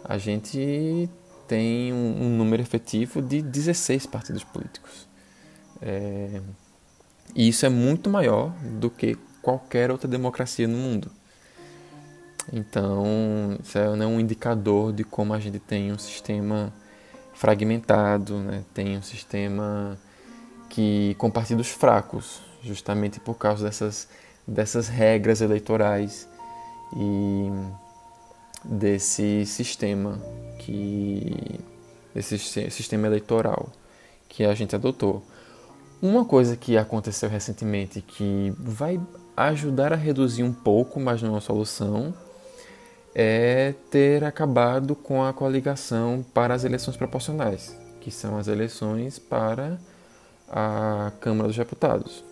a 0.03 0.17
gente 0.17 1.09
tem 1.47 1.91
um, 1.91 2.23
um 2.23 2.37
número 2.37 2.61
efetivo 2.61 3.21
de 3.21 3.41
16 3.41 4.05
partidos 4.05 4.43
políticos. 4.43 5.07
É, 5.81 6.41
e 7.35 7.47
isso 7.47 7.65
é 7.65 7.69
muito 7.69 8.09
maior 8.09 8.51
do 8.79 8.89
que 8.89 9.17
qualquer 9.41 9.89
outra 9.89 10.07
democracia 10.07 10.67
no 10.67 10.77
mundo. 10.77 11.11
Então, 12.51 13.57
isso 13.63 13.77
é 13.77 13.95
né, 13.95 14.05
um 14.05 14.19
indicador 14.19 14.93
de 14.93 15.03
como 15.03 15.33
a 15.33 15.39
gente 15.39 15.59
tem 15.59 15.91
um 15.91 15.97
sistema 15.97 16.73
fragmentado, 17.33 18.37
né, 18.37 18.63
tem 18.73 18.97
um 18.97 19.01
sistema 19.01 19.97
que 20.71 21.15
com 21.17 21.29
partidos 21.29 21.67
fracos, 21.67 22.41
justamente 22.63 23.19
por 23.19 23.35
causa 23.35 23.65
dessas, 23.65 24.07
dessas 24.47 24.87
regras 24.87 25.41
eleitorais 25.41 26.27
e 26.95 27.49
desse 28.63 29.45
sistema 29.45 30.17
que 30.59 31.59
desse 32.15 32.37
sistema 32.37 33.07
eleitoral 33.07 33.69
que 34.29 34.43
a 34.43 34.53
gente 34.53 34.75
adotou. 34.75 35.21
Uma 36.01 36.25
coisa 36.25 36.55
que 36.55 36.77
aconteceu 36.77 37.29
recentemente 37.29 38.01
que 38.01 38.53
vai 38.57 38.99
ajudar 39.35 39.93
a 39.93 39.95
reduzir 39.95 40.43
um 40.43 40.53
pouco, 40.53 40.99
mas 40.99 41.21
não 41.21 41.29
é 41.29 41.33
uma 41.33 41.41
solução, 41.41 42.13
é 43.13 43.73
ter 43.89 44.23
acabado 44.23 44.95
com 44.95 45.23
a 45.23 45.33
coligação 45.33 46.25
para 46.33 46.53
as 46.53 46.63
eleições 46.63 46.95
proporcionais, 46.97 47.75
que 47.99 48.09
são 48.09 48.37
as 48.37 48.47
eleições 48.47 49.19
para 49.19 49.77
a 50.51 51.13
Câmara 51.21 51.47
dos 51.47 51.55
Deputados. 51.55 52.25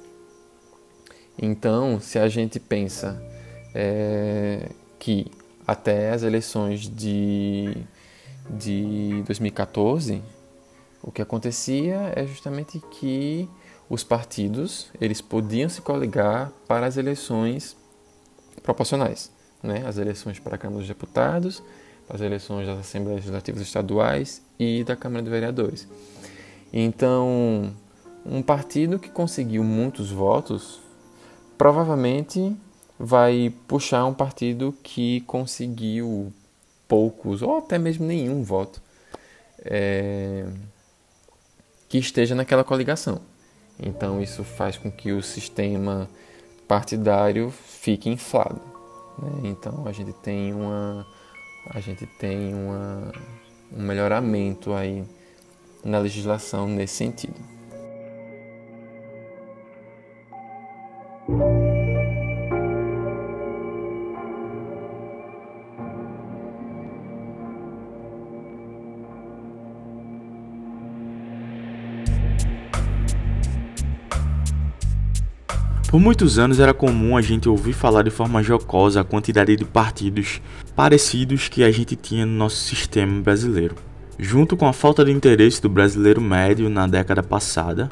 Então, 1.42 2.00
se 2.02 2.20
a 2.20 2.28
gente 2.28 2.60
pensa 2.60 3.22
é, 3.74 4.70
que 5.00 5.28
até 5.66 6.12
as 6.12 6.24
eleições 6.24 6.82
de, 6.82 7.78
de 8.50 9.24
2014, 9.26 10.22
o 11.02 11.12
que 11.12 11.22
acontecia 11.22 12.12
é 12.14 12.26
justamente 12.26 12.82
que 12.92 13.48
os 13.90 14.04
partidos 14.04 14.92
eles 15.00 15.22
podiam 15.22 15.70
se 15.70 15.82
coligar 15.82 16.52
para 16.68 16.86
as 16.86 16.98
eleições 16.98 17.78
proporcionais, 18.62 19.32
né? 19.64 19.84
as 19.88 19.98
eleições 19.98 20.40
para 20.40 20.56
a 20.56 20.58
Câmara 20.58 20.80
dos 20.80 20.88
Deputados, 20.88 21.64
as 22.10 22.20
eleições 22.20 22.68
das 22.68 22.80
Assembleias 22.80 23.22
Legislativas 23.22 23.62
Estaduais 23.62 24.42
e 24.60 24.84
da 24.84 24.96
Câmara 24.96 25.24
de 25.24 25.30
Vereadores. 25.30 25.88
Então, 26.74 27.74
um 28.30 28.44
partido 28.44 29.00
que 29.00 29.10
conseguiu 29.10 29.64
muitos 29.64 30.12
votos 30.12 30.80
provavelmente 31.58 32.56
vai 32.98 33.54
puxar 33.68 34.06
um 34.06 34.14
partido 34.14 34.74
que 34.84 35.22
conseguiu 35.22 36.32
poucos 36.88 37.42
ou 37.42 37.58
até 37.58 37.78
mesmo 37.78 38.06
nenhum 38.06 38.44
voto 38.44 38.82
é, 39.66 40.46
que 41.88 41.98
esteja 41.98 42.36
naquela 42.36 42.64
coligação. 42.64 43.20
Então 43.80 44.22
isso 44.22 44.44
faz 44.44 44.78
com 44.78 44.92
que 44.92 45.12
o 45.12 45.24
sistema 45.24 46.10
partidário 46.68 47.50
fique 47.50 48.10
inflado. 48.10 48.62
Né? 49.18 49.50
Então 49.50 49.88
a 49.88 49.92
gente 49.92 50.14
tem 50.14 50.54
uma 50.54 51.06
a 51.72 51.80
gente 51.80 52.06
tem 52.06 52.54
uma, 52.54 53.12
um 53.72 53.82
melhoramento 53.82 54.74
aí 54.74 55.04
na 55.84 56.00
legislação 56.00 56.68
nesse 56.68 56.96
sentido. 56.96 57.59
Por 75.90 76.00
muitos 76.00 76.38
anos 76.38 76.60
era 76.60 76.72
comum 76.72 77.18
a 77.18 77.22
gente 77.22 77.50
ouvir 77.50 77.74
falar 77.74 78.04
de 78.04 78.12
forma 78.12 78.44
jocosa 78.44 79.02
a 79.02 79.04
quantidade 79.04 79.56
de 79.56 79.66
partidos 79.66 80.40
parecidos 80.76 81.48
que 81.48 81.64
a 81.64 81.72
gente 81.72 81.96
tinha 81.96 82.28
no 82.28 82.32
nosso 82.32 82.58
sistema 82.58 83.20
brasileiro. 83.24 83.74
Junto 84.16 84.56
com 84.56 84.68
a 84.68 84.74
falta 84.74 85.04
de 85.04 85.12
interesse 85.12 85.60
do 85.60 85.68
brasileiro 85.68 86.22
médio 86.22 86.70
na 86.70 86.86
década 86.86 87.24
passada, 87.24 87.90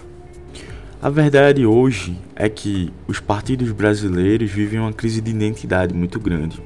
a 1.02 1.10
verdade 1.10 1.66
hoje 1.66 2.16
é 2.36 2.48
que 2.48 2.94
os 3.08 3.20
partidos 3.20 3.72
brasileiros 3.72 4.52
vivem 4.52 4.80
uma 4.80 4.94
crise 4.94 5.20
de 5.20 5.32
identidade 5.32 5.92
muito 5.92 6.20
grande 6.20 6.62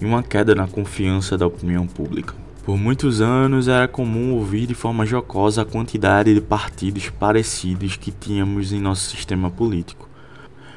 e 0.00 0.06
uma 0.06 0.22
queda 0.22 0.54
na 0.54 0.66
confiança 0.66 1.36
da 1.36 1.46
opinião 1.46 1.86
pública. 1.86 2.34
Por 2.64 2.78
muitos 2.78 3.20
anos 3.20 3.68
era 3.68 3.86
comum 3.86 4.32
ouvir 4.32 4.66
de 4.66 4.74
forma 4.74 5.04
jocosa 5.04 5.60
a 5.60 5.66
quantidade 5.66 6.32
de 6.32 6.40
partidos 6.40 7.10
parecidos 7.10 7.96
que 7.96 8.10
tínhamos 8.10 8.72
em 8.72 8.80
nosso 8.80 9.10
sistema 9.10 9.50
político. 9.50 10.05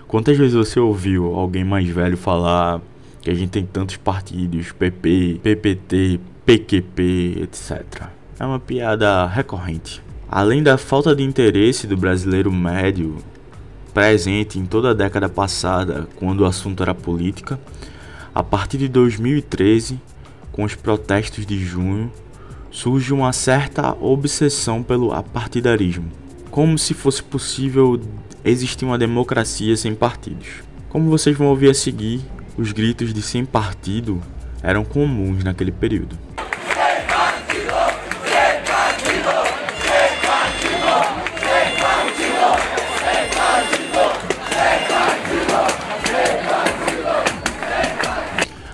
Quantas 0.09 0.35
vezes 0.35 0.55
você 0.55 0.79
ouviu 0.79 1.35
alguém 1.35 1.63
mais 1.63 1.87
velho 1.87 2.17
falar 2.17 2.81
que 3.21 3.29
a 3.29 3.33
gente 3.35 3.51
tem 3.51 3.63
tantos 3.63 3.95
partidos, 3.95 4.71
PP, 4.71 5.39
PPT, 5.43 6.19
PQP, 6.43 7.43
etc. 7.43 8.07
É 8.39 8.43
uma 8.43 8.59
piada 8.59 9.27
recorrente. 9.27 10.01
Além 10.27 10.63
da 10.63 10.79
falta 10.79 11.15
de 11.15 11.21
interesse 11.21 11.85
do 11.85 11.95
brasileiro 11.95 12.51
médio 12.51 13.17
presente 13.93 14.57
em 14.57 14.65
toda 14.65 14.89
a 14.89 14.93
década 14.95 15.29
passada 15.29 16.07
quando 16.15 16.39
o 16.41 16.45
assunto 16.45 16.81
era 16.81 16.95
política, 16.95 17.59
a 18.33 18.41
partir 18.41 18.79
de 18.79 18.87
2013, 18.87 20.01
com 20.51 20.63
os 20.63 20.73
protestos 20.73 21.45
de 21.45 21.63
junho, 21.63 22.11
surge 22.71 23.13
uma 23.13 23.31
certa 23.31 23.95
obsessão 24.01 24.81
pelo 24.81 25.13
apartidarismo, 25.13 26.09
como 26.49 26.79
se 26.79 26.95
fosse 26.95 27.21
possível 27.21 28.01
existir 28.43 28.85
uma 28.85 28.97
democracia 28.97 29.75
sem 29.75 29.93
partidos. 29.93 30.47
Como 30.89 31.09
vocês 31.09 31.37
vão 31.37 31.47
ouvir 31.47 31.69
a 31.69 31.73
seguir, 31.73 32.21
os 32.57 32.71
gritos 32.71 33.13
de 33.13 33.21
sem 33.21 33.45
partido 33.45 34.21
eram 34.61 34.83
comuns 34.83 35.43
naquele 35.43 35.71
período. 35.71 36.17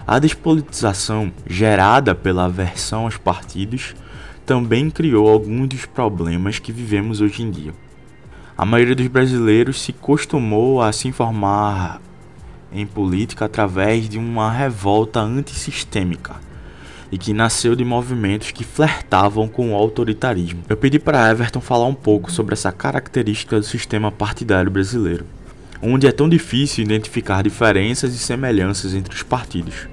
A 0.08 0.20
despolitização 0.20 1.34
gerada 1.48 2.14
pela 2.14 2.46
aversão 2.46 3.06
aos 3.06 3.18
partidos 3.18 3.96
também 4.46 4.90
criou 4.90 5.28
alguns 5.28 5.68
dos 5.68 5.86
problemas 5.86 6.60
que 6.60 6.72
vivemos 6.72 7.22
hoje 7.22 7.42
em 7.42 7.50
dia. 7.50 7.74
A 8.58 8.66
maioria 8.66 8.96
dos 8.96 9.08
brasileiros 9.08 9.82
se 9.82 9.92
costumou 9.94 10.82
a 10.82 10.92
se 10.92 11.08
informar 11.08 12.02
em 12.72 12.86
política 12.86 13.46
através 13.46 14.08
de 14.08 14.18
uma 14.18 14.52
revolta 14.52 15.20
antissistêmica 15.20 16.36
e 17.12 17.18
que 17.18 17.34
nasceu 17.34 17.76
de 17.76 17.86
movimentos 17.86 18.52
que 18.52 18.64
flertavam 18.64 19.48
com 19.48 19.72
o 19.72 19.76
autoritarismo. 19.76 20.64
Eu 20.68 20.78
pedi 20.78 21.00
para 21.00 21.30
Everton 21.30 21.62
falar 21.62 21.86
um 21.86 21.94
pouco 21.94 22.32
sobre 22.32 22.54
essa 22.54 22.72
característica 22.72 23.60
do 23.60 23.66
sistema 23.66 24.12
partidário 24.12 24.72
brasileiro, 24.72 25.26
onde 25.82 26.08
é 26.08 26.12
tão 26.12 26.28
difícil 26.28 26.84
identificar 26.84 27.44
diferenças 27.44 28.14
e 28.14 28.18
semelhanças 28.18 28.94
entre 28.94 29.14
os 29.14 29.24
partidos 29.24 29.88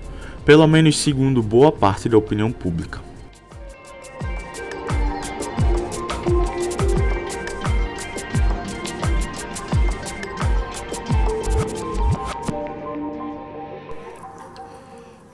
pelo 0.44 0.66
menos 0.66 0.98
segundo 0.98 1.42
boa 1.42 1.70
parte 1.70 2.08
da 2.08 2.18
opinião 2.18 2.50
pública. 2.50 3.00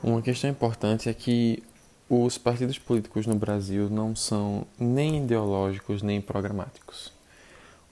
Uma 0.09 0.23
questão 0.23 0.49
importante 0.49 1.07
é 1.07 1.13
que 1.13 1.63
os 2.09 2.39
partidos 2.39 2.79
políticos 2.79 3.27
no 3.27 3.35
Brasil 3.35 3.91
não 3.91 4.17
são 4.17 4.67
nem 4.79 5.23
ideológicos 5.23 6.01
nem 6.01 6.19
programáticos. 6.19 7.13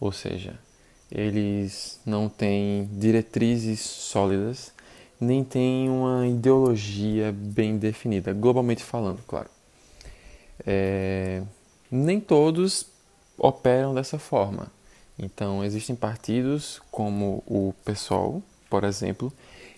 Ou 0.00 0.11
seja, 0.11 0.58
eles 1.12 2.00
não 2.06 2.26
têm 2.26 2.88
diretrizes 2.90 3.80
sólidas 3.80 4.73
nem 5.20 5.44
tem 5.44 5.90
uma 5.90 6.26
ideologia 6.26 7.35
bem 7.37 7.76
definida, 7.76 8.32
globalmente 8.32 8.82
falando, 8.82 9.23
claro. 9.26 9.50
É, 10.66 11.42
nem 11.90 12.18
todos 12.18 12.87
operam 13.37 13.94
dessa 13.94 14.18
forma. 14.18 14.73
Então, 15.18 15.62
existem 15.62 15.94
partidos 15.94 16.80
como 16.90 17.42
o 17.46 17.75
PSOL, 17.85 18.42
por 18.70 18.85
exemplo, 18.85 19.30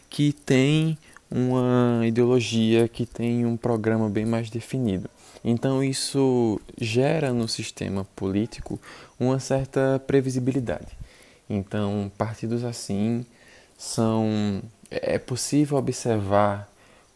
que 0.08 0.32
tem 0.32 0.96
uma 1.30 2.06
ideologia, 2.06 2.88
que 2.88 3.04
tem 3.04 3.44
um 3.44 3.56
programa 3.56 4.08
bem 4.08 4.24
mais 4.24 4.50
definido. 4.50 5.08
Então, 5.44 5.82
isso 5.82 6.60
gera 6.80 7.32
no 7.32 7.46
sistema 7.46 8.06
político 8.16 8.80
uma 9.18 9.38
certa 9.38 10.02
previsibilidade. 10.06 10.96
Então, 11.48 12.10
partidos 12.18 12.64
assim 12.64 13.24
são 13.76 14.62
é 14.90 15.18
possível 15.18 15.76
observar 15.76 16.68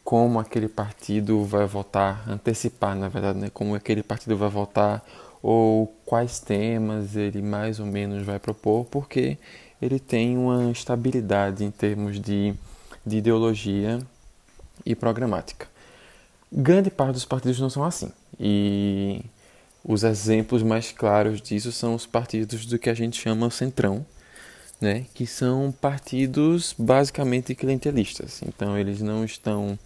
como 0.05 0.39
aquele 0.39 0.69
partido 0.69 1.45
vai 1.45 1.67
votar, 1.67 2.29
antecipar, 2.29 2.97
na 2.97 3.09
verdade, 3.09 3.39
né, 3.39 3.51
como 3.53 3.75
aquele 3.75 4.03
partido 4.03 4.37
vai 4.37 4.49
votar 4.49 5.03
ou 5.43 5.87
quais 6.05 6.39
temas 6.39 7.17
ele 7.17 7.41
mais 7.43 7.81
ou 7.81 7.87
menos 7.87 8.23
vai 8.25 8.39
propor, 8.39 8.85
porque 8.87 9.39
ele 9.81 9.99
tem 9.99 10.37
uma 10.37 10.71
estabilidade 10.71 11.65
em 11.65 11.71
termos 11.71 12.21
de, 12.21 12.55
de 13.05 13.19
ideologia 13.19 13.99
e 14.85 14.95
programática. 14.95 15.67
Grande 16.51 16.91
parte 16.91 17.15
dos 17.15 17.25
partidos 17.25 17.59
não 17.61 17.71
são 17.71 17.85
assim. 17.85 18.13
E 18.39 19.25
os 19.85 20.05
exemplos 20.05 20.63
mais 20.63 20.93
claros 20.93 21.41
disso 21.41 21.73
são 21.73 21.95
os 21.95 22.07
partidos 22.07 22.67
do 22.67 22.79
que 22.79 22.91
a 22.91 22.95
gente 22.95 23.21
chama 23.21 23.51
centrão, 23.51 24.05
né, 24.81 25.07
que 25.15 25.27
são 25.27 25.73
partidos 25.81 26.75
basicamente 26.79 27.55
clientelistas. 27.55 28.43
Então, 28.47 28.77
eles 28.77 29.01
não 29.01 29.25
estão 29.25 29.79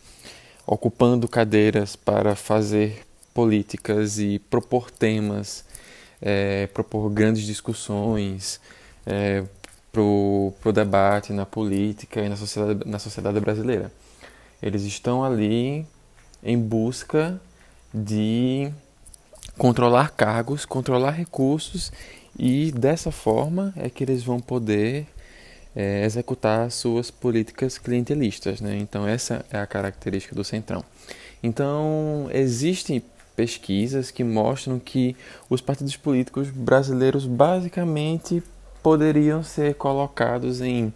ocupando 0.66 1.28
cadeiras 1.28 1.94
para 1.94 2.34
fazer 2.34 3.06
políticas 3.32 4.18
e 4.18 4.38
propor 4.38 4.90
temas, 4.90 5.64
é, 6.20 6.66
propor 6.68 7.10
grandes 7.10 7.44
discussões 7.44 8.60
é, 9.06 9.44
para 10.60 10.70
o 10.70 10.72
debate 10.72 11.32
na 11.32 11.46
política 11.46 12.20
e 12.20 12.28
na 12.28 12.36
sociedade, 12.36 12.88
na 12.88 12.98
sociedade 12.98 13.40
brasileira. 13.40 13.90
Eles 14.62 14.82
estão 14.82 15.24
ali 15.24 15.86
em 16.42 16.58
busca 16.58 17.40
de 17.92 18.70
controlar 19.56 20.10
cargos, 20.10 20.64
controlar 20.66 21.12
recursos 21.12 21.90
e 22.38 22.70
dessa 22.72 23.10
forma 23.10 23.72
é 23.76 23.88
que 23.88 24.04
eles 24.04 24.22
vão 24.22 24.38
poder 24.38 25.06
é, 25.74 26.04
executar 26.04 26.70
suas 26.70 27.10
políticas 27.10 27.78
clientelistas. 27.78 28.60
Né? 28.60 28.76
Então, 28.78 29.06
essa 29.06 29.44
é 29.50 29.58
a 29.58 29.66
característica 29.66 30.34
do 30.34 30.44
Centrão. 30.44 30.84
Então, 31.42 32.28
existem 32.32 33.02
pesquisas 33.34 34.10
que 34.10 34.24
mostram 34.24 34.78
que 34.78 35.14
os 35.48 35.60
partidos 35.60 35.96
políticos 35.96 36.48
brasileiros 36.48 37.26
basicamente 37.26 38.42
poderiam 38.86 39.42
ser 39.42 39.74
colocados 39.74 40.60
em 40.60 40.94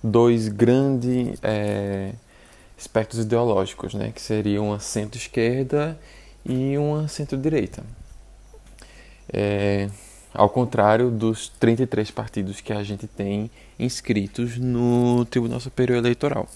dois 0.00 0.46
grandes 0.46 1.36
é, 1.42 2.12
ideológicos, 3.18 3.92
né? 3.92 4.12
que 4.14 4.22
seriam 4.22 4.68
uma 4.68 4.78
centro-esquerda 4.78 5.98
e 6.46 6.78
uma 6.78 7.08
centro-direita. 7.08 7.82
É, 9.32 9.90
ao 10.32 10.48
contrário 10.48 11.10
dos 11.10 11.48
33 11.48 12.08
partidos 12.12 12.60
que 12.60 12.72
a 12.72 12.84
gente 12.84 13.08
tem 13.08 13.50
inscritos 13.80 14.56
no 14.56 15.24
Tribunal 15.24 15.58
Superior 15.58 15.98
Eleitoral. 15.98 16.46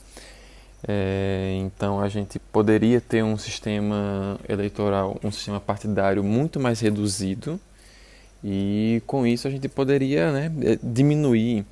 É, 0.86 1.58
então 1.58 2.00
a 2.00 2.08
gente 2.08 2.38
poderia 2.38 3.00
ter 3.00 3.24
um 3.24 3.36
sistema 3.36 4.38
eleitoral, 4.48 5.18
um 5.24 5.32
sistema 5.32 5.58
partidário 5.58 6.22
muito 6.22 6.60
mais 6.60 6.78
reduzido 6.78 7.58
e 8.42 9.02
com 9.06 9.26
isso 9.26 9.48
a 9.48 9.50
gente 9.50 9.68
poderia 9.68 10.30
né, 10.32 10.52
é, 10.62 10.78
diminuir 10.82 11.64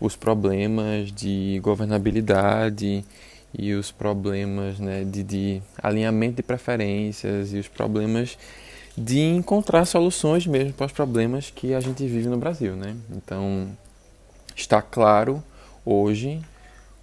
os 0.00 0.16
problemas 0.16 1.12
de 1.12 1.60
governabilidade 1.62 3.04
e 3.56 3.72
os 3.74 3.92
problemas 3.92 4.78
né, 4.78 5.04
de, 5.04 5.22
de 5.22 5.62
alinhamento 5.82 6.36
de 6.36 6.42
preferências 6.42 7.52
e 7.52 7.58
os 7.58 7.68
problemas 7.68 8.38
de 8.96 9.20
encontrar 9.20 9.84
soluções 9.84 10.46
mesmo 10.46 10.72
para 10.72 10.86
os 10.86 10.92
problemas 10.92 11.50
que 11.50 11.74
a 11.74 11.80
gente 11.80 12.06
vive 12.06 12.28
no 12.28 12.36
Brasil, 12.36 12.76
né? 12.76 12.96
Então, 13.10 13.68
está 14.54 14.80
claro 14.80 15.42
hoje 15.84 16.40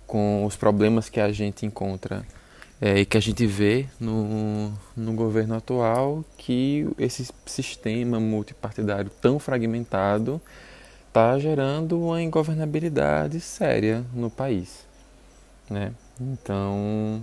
com 0.08 0.46
os 0.46 0.56
problemas 0.56 1.10
que 1.10 1.20
a 1.20 1.32
gente 1.32 1.66
encontra 1.66 2.26
é, 2.82 3.00
e 3.00 3.06
que 3.06 3.16
a 3.16 3.22
gente 3.22 3.46
vê 3.46 3.86
no, 4.00 4.74
no 4.98 5.14
governo 5.14 5.56
atual 5.56 6.26
que 6.36 6.88
esse 6.98 7.28
sistema 7.46 8.20
multipartidário 8.20 9.12
tão 9.22 9.38
fragmentado 9.38 10.42
está 11.08 11.38
gerando 11.38 12.02
uma 12.02 12.22
ingovernabilidade 12.22 13.40
séria 13.40 14.04
no 14.14 14.32
país, 14.32 14.88
né? 15.70 15.94
Então, 16.20 17.22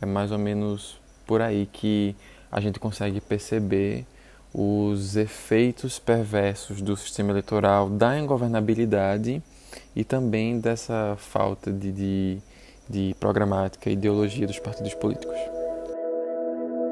é 0.00 0.06
mais 0.06 0.30
ou 0.30 0.38
menos 0.38 1.00
por 1.26 1.40
aí 1.40 1.66
que 1.66 2.14
a 2.50 2.60
gente 2.60 2.78
consegue 2.78 3.20
perceber 3.20 4.06
os 4.54 5.16
efeitos 5.16 5.98
perversos 5.98 6.82
do 6.82 6.96
sistema 6.96 7.30
eleitoral, 7.30 7.88
da 7.88 8.18
ingovernabilidade 8.18 9.42
e 9.96 10.04
também 10.04 10.60
dessa 10.60 11.16
falta 11.18 11.72
de, 11.72 11.90
de, 11.90 12.38
de 12.92 13.16
programática 13.18 13.88
e 13.88 13.94
ideologia 13.94 14.46
dos 14.46 14.58
partidos 14.58 14.92
políticos. 14.92 15.34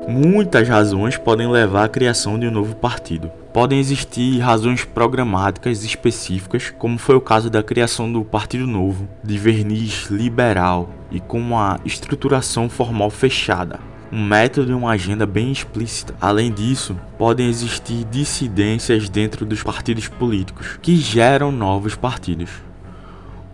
Muitas 0.08 0.66
razões 0.66 1.18
podem 1.18 1.46
levar 1.46 1.84
à 1.84 1.88
criação 1.88 2.38
de 2.38 2.46
um 2.46 2.50
novo 2.50 2.74
partido. 2.74 3.30
Podem 3.52 3.78
existir 3.78 4.38
razões 4.38 4.82
programáticas 4.82 5.84
específicas, 5.84 6.70
como 6.70 6.96
foi 6.96 7.16
o 7.16 7.20
caso 7.20 7.50
da 7.50 7.62
criação 7.62 8.10
do 8.10 8.24
Partido 8.24 8.66
Novo, 8.66 9.06
de 9.22 9.36
verniz 9.36 10.06
liberal 10.06 10.88
e 11.10 11.20
com 11.20 11.38
uma 11.38 11.78
estruturação 11.84 12.70
formal 12.70 13.10
fechada, 13.10 13.78
um 14.10 14.24
método 14.24 14.72
e 14.72 14.74
uma 14.74 14.92
agenda 14.92 15.26
bem 15.26 15.52
explícita. 15.52 16.14
Além 16.18 16.50
disso, 16.50 16.96
podem 17.18 17.46
existir 17.46 18.04
dissidências 18.04 19.10
dentro 19.10 19.44
dos 19.44 19.62
partidos 19.62 20.08
políticos, 20.08 20.78
que 20.80 20.96
geram 20.96 21.52
novos 21.52 21.94
partidos. 21.94 22.50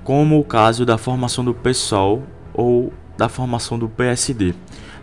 como 0.05 0.39
o 0.39 0.45
caso 0.45 0.87
da 0.87 0.97
formação 0.97 1.45
do 1.45 1.53
PSOL 1.53 2.23
ou 2.57 2.93
da 3.17 3.29
formação 3.29 3.79
do 3.79 3.89
PSD, 3.89 4.55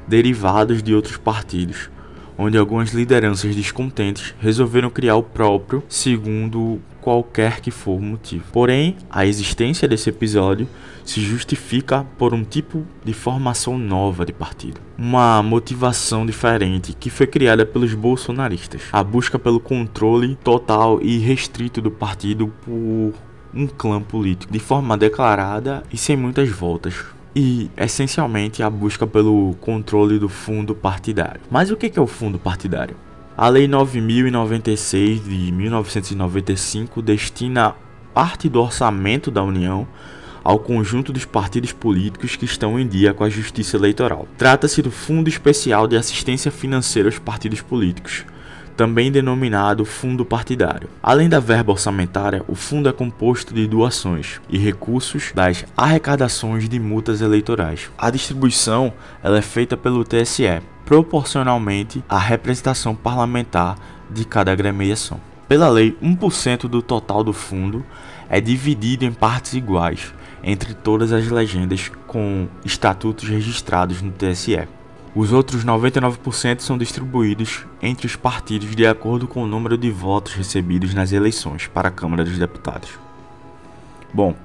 derivados 0.08 0.84
de 0.84 0.94
outros 0.94 1.18
partidos, 1.18 1.89
onde 2.38 2.58
algumas 2.58 2.92
lideranças 2.92 3.56
descontentes 3.56 4.34
resolveram 4.39 4.89
criar 4.89 5.16
o 5.16 5.24
próprio, 5.24 5.84
segundo 5.88 6.82
qualquer 7.02 7.60
que 7.60 7.70
for 7.70 7.98
o 7.98 8.02
motivo. 8.02 8.46
Porém, 8.52 8.96
a 9.10 9.26
existência 9.26 9.88
desse 9.88 10.10
episódio 10.10 10.68
se 11.04 11.22
justifica 11.22 12.06
por 12.18 12.34
um 12.34 12.44
tipo 12.44 12.86
de 13.04 13.13
formação 13.13 13.78
nova 13.78 14.26
de 14.26 14.32
partido, 14.32 14.80
uma 14.98 15.44
motivação 15.44 16.26
diferente 16.26 16.94
que 16.94 17.10
foi 17.10 17.28
criada 17.28 17.66
pelos 17.66 17.94
bolsonaristas, 17.94 18.84
a 18.92 19.04
busca 19.04 19.38
pelo 19.38 19.60
controle 19.60 20.36
total 20.44 21.00
e 21.02 21.18
restrito 21.18 21.82
do 21.82 21.92
partido 21.92 22.48
por 22.63 23.13
um 23.54 23.68
clã 23.68 24.02
político, 24.02 24.52
de 24.52 24.60
forma 24.60 24.98
declarada 24.98 25.84
e 25.92 25.98
sem 25.98 26.16
muitas 26.16 26.50
voltas 26.50 26.96
e, 27.36 27.69
essencialmente, 27.78 28.62
a 28.62 28.69
busca 28.69 29.08
pelo 29.08 29.56
controle 29.62 30.19
do 30.19 30.30
fundo 30.30 30.76
partidário. 30.76 31.41
Mas 31.50 31.72
o 31.72 31.78
que 31.78 31.98
é 31.98 32.02
o 32.02 32.08
fundo 32.08 32.38
partidário? 32.38 32.96
A 33.36 33.50
Lei 33.50 33.67
9096 33.67 35.24
de 35.24 35.52
1995 35.52 37.02
destina 37.02 37.76
parte 38.13 38.48
do 38.48 38.62
orçamento 38.62 39.32
da 39.32 39.41
União 39.41 39.88
ao 40.43 40.60
conjunto 40.60 41.13
dos 41.13 41.26
partidos 41.26 41.72
políticos 41.72 42.36
que 42.36 42.46
estão 42.46 42.80
em 42.80 42.88
dia 42.88 43.13
com 43.13 43.24
a 43.24 43.30
justiça 43.30 43.78
eleitoral. 43.78 44.28
Trata-se 44.38 44.82
do 44.82 44.91
Fundo 44.91 45.30
Especial 45.30 45.88
de 45.88 45.96
Assistência 45.96 46.52
Financeira 46.52 47.08
aos 47.08 47.17
Partidos 47.17 47.62
Políticos, 47.62 48.26
também 48.76 49.12
denominado 49.12 49.86
fundo 49.86 50.26
partidário. 50.26 50.90
Além 51.02 51.30
da 51.30 51.40
verba 51.40 51.72
orçamentária, 51.72 52.44
o 52.48 52.56
fundo 52.56 52.90
é 52.90 52.94
composto 52.94 53.54
de 53.54 53.68
doações 53.68 54.42
e 54.50 54.58
recursos 54.58 55.32
das 55.34 55.66
arrecadações 55.78 56.68
de 56.68 56.80
multas 56.80 57.22
eleitorais. 57.22 57.90
A 57.98 58.10
distribuição 58.10 58.94
ela 59.24 59.38
é 59.38 59.42
feita 59.42 59.78
pelo 59.78 60.04
TSE, 60.04 60.62
proporcionalmente 60.86 62.04
à 62.10 62.18
representação 62.18 62.96
parlamentar 62.96 63.78
de 64.10 64.26
cada 64.26 64.52
agremiação. 64.52 65.20
Pela 65.48 65.70
lei, 65.70 65.98
1% 66.02 66.68
do 66.68 66.82
total 66.82 67.24
do 67.24 67.34
fundo 67.34 67.86
é 68.30 68.42
dividido 68.42 69.06
em 69.06 69.12
partes 69.12 69.54
iguais 69.54 70.14
entre 70.44 70.74
todas 70.74 71.14
as 71.14 71.30
legendas 71.30 71.90
com 72.06 72.48
estatutos 72.66 73.30
registrados 73.30 74.02
no 74.02 74.12
TSE. 74.12 74.68
Os 75.15 75.32
outros 75.32 75.63
99% 75.63 76.62
são 76.62 76.76
distribuídos 76.76 77.65
entre 77.82 78.08
os 78.08 78.15
partidos 78.15 78.76
de 78.76 78.86
acordo 78.88 79.28
com 79.28 79.43
o 79.43 79.47
número 79.47 79.78
de 79.78 79.91
votos 79.91 80.34
recebidos 80.34 80.93
nas 80.93 81.12
eleições 81.12 81.67
para 81.67 81.89
a 81.89 81.91
Câmara 81.91 82.23
dos 82.23 82.39
Deputados. 82.39 82.89
Bom, 84.12 84.36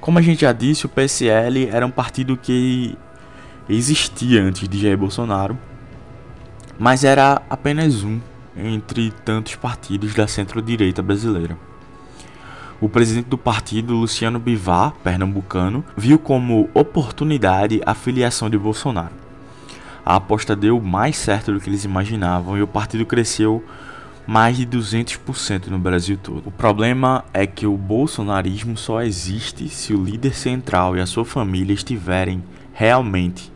como 0.00 0.18
a 0.18 0.22
gente 0.22 0.40
já 0.40 0.52
disse, 0.52 0.86
o 0.86 0.88
PSL 0.88 1.68
era 1.68 1.86
um 1.86 1.90
partido 1.90 2.36
que 2.36 2.98
existia 3.68 4.42
antes 4.42 4.68
de 4.68 4.80
Jair 4.80 4.98
Bolsonaro, 4.98 5.56
mas 6.76 7.04
era 7.04 7.40
apenas 7.48 8.02
um 8.02 8.20
entre 8.56 9.12
tantos 9.24 9.54
partidos 9.54 10.14
da 10.14 10.26
centro-direita 10.26 11.00
brasileira. 11.00 11.56
O 12.82 12.88
presidente 12.88 13.28
do 13.28 13.38
partido, 13.38 13.94
Luciano 13.94 14.40
Bivar, 14.40 14.92
pernambucano, 15.04 15.84
viu 15.96 16.18
como 16.18 16.68
oportunidade 16.74 17.80
a 17.86 17.94
filiação 17.94 18.50
de 18.50 18.58
Bolsonaro. 18.58 19.14
A 20.04 20.16
aposta 20.16 20.56
deu 20.56 20.80
mais 20.80 21.16
certo 21.16 21.52
do 21.52 21.60
que 21.60 21.70
eles 21.70 21.84
imaginavam 21.84 22.58
e 22.58 22.62
o 22.62 22.66
partido 22.66 23.06
cresceu 23.06 23.64
mais 24.26 24.56
de 24.56 24.66
200% 24.66 25.68
no 25.68 25.78
Brasil 25.78 26.18
todo. 26.20 26.48
O 26.48 26.50
problema 26.50 27.24
é 27.32 27.46
que 27.46 27.68
o 27.68 27.76
bolsonarismo 27.76 28.76
só 28.76 29.00
existe 29.00 29.68
se 29.68 29.94
o 29.94 30.02
líder 30.02 30.34
central 30.34 30.96
e 30.96 31.00
a 31.00 31.06
sua 31.06 31.24
família 31.24 31.72
estiverem 31.72 32.42
realmente 32.72 33.52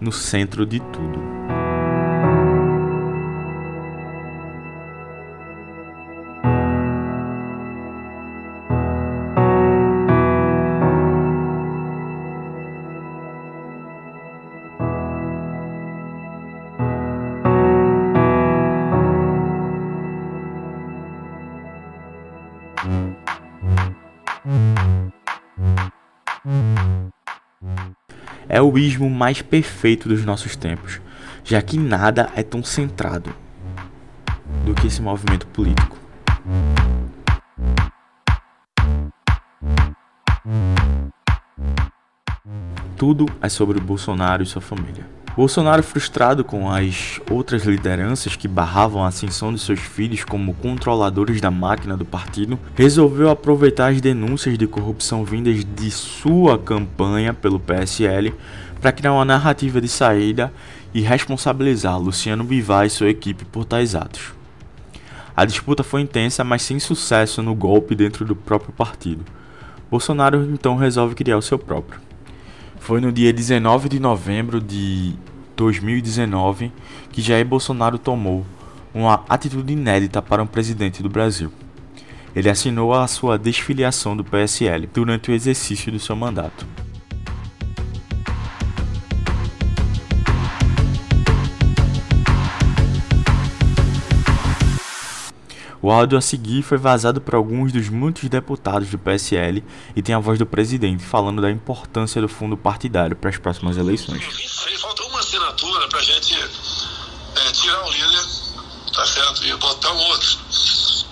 no 0.00 0.10
centro 0.10 0.66
de 0.66 0.80
tudo. 0.80 1.63
É 28.54 28.62
o 28.62 28.78
ismo 28.78 29.10
mais 29.10 29.42
perfeito 29.42 30.08
dos 30.08 30.24
nossos 30.24 30.54
tempos, 30.54 31.00
já 31.42 31.60
que 31.60 31.76
nada 31.76 32.30
é 32.36 32.42
tão 32.44 32.62
centrado 32.62 33.34
do 34.64 34.72
que 34.74 34.86
esse 34.86 35.02
movimento 35.02 35.44
político. 35.48 35.98
Tudo 42.96 43.26
é 43.42 43.48
sobre 43.48 43.78
o 43.78 43.82
Bolsonaro 43.82 44.44
e 44.44 44.46
sua 44.46 44.62
família. 44.62 45.04
Bolsonaro, 45.36 45.82
frustrado 45.82 46.44
com 46.44 46.70
as 46.70 47.20
outras 47.28 47.64
lideranças 47.64 48.36
que 48.36 48.46
barravam 48.46 49.02
a 49.04 49.08
ascensão 49.08 49.52
de 49.52 49.58
seus 49.58 49.80
filhos 49.80 50.22
como 50.22 50.54
controladores 50.54 51.40
da 51.40 51.50
máquina 51.50 51.96
do 51.96 52.04
partido, 52.04 52.56
resolveu 52.76 53.28
aproveitar 53.28 53.90
as 53.90 54.00
denúncias 54.00 54.56
de 54.56 54.64
corrupção 54.68 55.24
vindas 55.24 55.64
de 55.64 55.90
sua 55.90 56.56
campanha 56.56 57.34
pelo 57.34 57.58
PSL 57.58 58.32
para 58.80 58.92
criar 58.92 59.12
uma 59.12 59.24
narrativa 59.24 59.80
de 59.80 59.88
saída 59.88 60.52
e 60.94 61.00
responsabilizar 61.00 61.98
Luciano 61.98 62.44
Bivar 62.44 62.86
e 62.86 62.90
sua 62.90 63.08
equipe 63.08 63.44
por 63.44 63.64
tais 63.64 63.96
atos. 63.96 64.32
A 65.36 65.44
disputa 65.44 65.82
foi 65.82 66.02
intensa, 66.02 66.44
mas 66.44 66.62
sem 66.62 66.78
sucesso 66.78 67.42
no 67.42 67.56
golpe 67.56 67.96
dentro 67.96 68.24
do 68.24 68.36
próprio 68.36 68.72
partido. 68.72 69.24
Bolsonaro 69.90 70.44
então 70.44 70.76
resolve 70.76 71.16
criar 71.16 71.36
o 71.36 71.42
seu 71.42 71.58
próprio. 71.58 72.13
Foi 72.84 73.00
no 73.00 73.10
dia 73.10 73.32
19 73.32 73.88
de 73.88 73.98
novembro 73.98 74.60
de 74.60 75.14
2019 75.56 76.70
que 77.10 77.22
Jair 77.22 77.46
Bolsonaro 77.46 77.98
tomou 77.98 78.44
uma 78.92 79.24
atitude 79.26 79.72
inédita 79.72 80.20
para 80.20 80.42
um 80.42 80.46
presidente 80.46 81.02
do 81.02 81.08
Brasil. 81.08 81.50
Ele 82.36 82.50
assinou 82.50 82.92
a 82.92 83.06
sua 83.06 83.38
desfiliação 83.38 84.14
do 84.14 84.22
PSL 84.22 84.86
durante 84.92 85.30
o 85.30 85.34
exercício 85.34 85.90
do 85.90 85.98
seu 85.98 86.14
mandato. 86.14 86.66
O 95.84 95.90
áudio 95.90 96.16
a 96.16 96.20
seguir 96.22 96.62
foi 96.62 96.78
vazado 96.78 97.20
por 97.20 97.34
alguns 97.34 97.70
dos 97.70 97.90
muitos 97.90 98.26
deputados 98.30 98.88
do 98.88 98.98
PSL 98.98 99.62
e 99.94 100.00
tem 100.00 100.14
a 100.14 100.18
voz 100.18 100.38
do 100.38 100.46
presidente 100.46 101.04
falando 101.04 101.42
da 101.42 101.50
importância 101.50 102.22
do 102.22 102.26
fundo 102.26 102.56
partidário 102.56 103.14
para 103.14 103.28
as 103.28 103.36
próximas 103.36 103.76
eleições. 103.76 104.24
Falta 104.80 105.02
uma 105.02 105.20
assinatura 105.20 105.86
para 105.88 105.98
a 105.98 106.02
gente 106.02 106.38
é, 107.36 107.52
tirar 107.52 107.84
o 107.84 107.90
líder, 107.90 108.24
tá 108.94 109.04
certo? 109.04 109.44
E 109.44 109.54
botar 109.58 109.92
outro. 109.92 110.38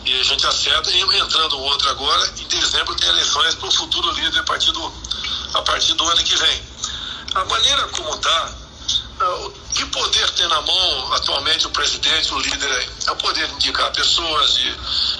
E 0.07 0.19
a 0.19 0.25
gente 0.25 0.47
acerta 0.47 0.91
e 0.91 1.03
entrando 1.03 1.59
outro 1.59 1.91
agora. 1.91 2.33
Em 2.41 2.49
dezembro 2.49 2.95
tem 2.95 3.11
eleições 3.11 3.55
para 3.57 3.69
o 3.69 3.73
futuro 3.73 4.11
líder 4.13 4.39
a 4.39 4.45
partir, 4.45 4.73
do, 4.73 4.93
a 5.53 5.61
partir 5.61 5.93
do 5.93 6.05
ano 6.09 6.25
que 6.25 6.35
vem. 6.35 6.63
A 7.35 7.45
maneira 7.45 7.89
como 7.89 8.09
está 8.15 8.55
o 9.21 9.51
que 9.75 9.85
poder 9.85 10.12
tem 10.33 10.49
na 10.49 10.61
mão 10.63 11.13
atualmente 11.15 11.67
o 11.67 11.71
presidente, 11.71 12.33
o 12.33 12.39
líder 12.39 12.91
É 13.07 13.11
o 13.13 13.17
poder 13.17 13.47
de 13.49 13.55
indicar 13.55 13.93
pessoas, 13.93 14.55
de 14.55 14.77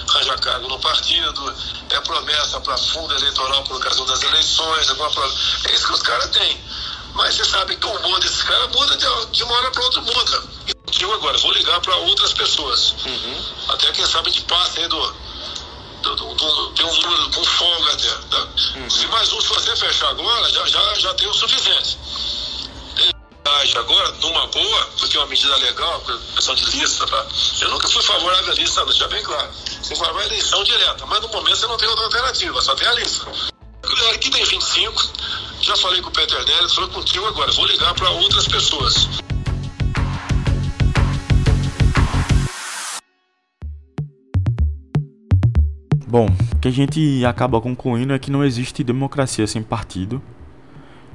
arranjar 0.09 0.39
cargo 0.39 0.67
no 0.67 0.79
partido, 0.79 1.55
é 1.89 1.99
promessa 2.01 2.59
para 2.61 2.77
fundo 2.77 3.13
eleitoral 3.15 3.63
por 3.63 3.77
ocasião 3.77 4.05
das 4.05 4.21
eleições, 4.23 4.89
é, 4.89 5.69
é 5.69 5.75
isso 5.75 5.87
que 5.87 5.93
os 5.93 6.01
caras 6.01 6.29
têm. 6.31 6.63
Mas 7.13 7.35
você 7.35 7.45
sabe 7.45 7.75
que 7.75 7.85
o 7.85 7.91
humor 7.91 8.19
desses 8.19 8.41
caras 8.43 8.71
muda 8.71 8.97
de, 9.31 9.43
uma 9.43 9.55
hora 9.55 9.71
para 9.71 9.83
outra, 9.83 10.01
muda. 10.01 10.43
E 10.99 11.03
eu 11.03 11.13
agora 11.13 11.37
vou 11.37 11.51
ligar 11.51 11.79
para 11.81 11.95
outras 11.97 12.33
pessoas. 12.33 12.95
Uhum. 13.05 13.45
Até 13.69 13.91
quem 13.91 14.05
sabe 14.05 14.31
de 14.31 14.41
passe 14.41 14.79
aí 14.79 14.87
do, 14.87 15.15
do, 16.01 16.15
do, 16.15 16.33
do, 16.35 16.71
tem 16.71 16.85
um 16.85 17.01
número 17.01 17.29
com 17.31 17.43
folga 17.43 17.93
até. 17.93 18.09
Tá? 18.29 18.47
Uhum. 18.75 18.89
Se 18.89 19.07
mais 19.07 19.31
um, 19.31 19.41
se 19.41 19.47
você 19.47 19.75
fechar 19.75 20.09
agora, 20.09 20.49
já, 20.49 20.65
já, 20.65 20.93
já 20.95 21.13
tem 21.13 21.27
o 21.27 21.33
suficiente 21.33 21.97
agora, 23.77 24.11
numa 24.21 24.47
boa, 24.47 24.85
porque 24.97 25.15
é 25.15 25.19
uma 25.19 25.27
medida 25.27 25.55
legal, 25.57 26.03
questão 26.35 26.55
de 26.55 26.65
lista, 26.65 27.05
tá? 27.07 27.25
Eu 27.61 27.69
nunca 27.69 27.87
fui 27.87 28.01
favorável 28.01 28.51
à 28.51 28.55
lista, 28.55 28.85
deixa 28.85 29.07
bem 29.07 29.23
claro. 29.23 29.49
Fui 29.83 29.95
favorável 29.95 30.21
à 30.21 30.25
eleição 30.25 30.63
direta, 30.63 31.05
mas 31.05 31.21
no 31.21 31.29
momento 31.29 31.55
você 31.55 31.67
não 31.67 31.77
tem 31.77 31.87
outra 31.87 32.05
alternativa, 32.05 32.61
só 32.61 32.75
tem 32.75 32.87
a 32.87 32.93
lista. 32.93 33.31
Aqui 34.13 34.29
tem 34.29 34.43
25, 34.43 35.11
já 35.61 35.75
falei 35.77 36.01
com 36.01 36.09
o 36.09 36.11
Peter 36.11 36.43
Nery, 36.45 36.73
falou 36.73 36.89
contigo 36.89 37.25
agora, 37.25 37.51
vou 37.51 37.65
ligar 37.65 37.93
para 37.93 38.09
outras 38.09 38.47
pessoas. 38.47 39.07
Bom, 46.07 46.27
o 46.53 46.59
que 46.59 46.67
a 46.67 46.71
gente 46.71 47.25
acaba 47.25 47.59
concluindo 47.59 48.13
é 48.13 48.19
que 48.19 48.29
não 48.29 48.43
existe 48.43 48.83
democracia 48.83 49.47
sem 49.47 49.63
partido 49.63 50.21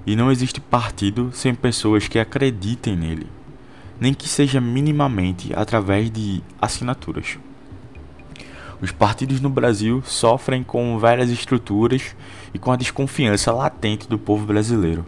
e 0.06 0.16
não 0.16 0.30
existe 0.30 0.60
partido 0.60 1.30
sem 1.32 1.54
pessoas 1.54 2.08
que 2.08 2.18
acreditem 2.18 2.96
nele, 2.96 3.26
nem 4.00 4.14
que 4.14 4.28
seja 4.28 4.60
minimamente 4.60 5.52
através 5.54 6.10
de 6.10 6.42
assinaturas. 6.60 7.38
Os 8.80 8.92
partidos 8.92 9.40
no 9.40 9.50
Brasil 9.50 10.02
sofrem 10.06 10.62
com 10.62 10.98
várias 10.98 11.30
estruturas 11.30 12.14
e 12.54 12.58
com 12.58 12.70
a 12.70 12.76
desconfiança 12.76 13.52
latente 13.52 14.08
do 14.08 14.18
povo 14.18 14.46
brasileiro, 14.46 15.04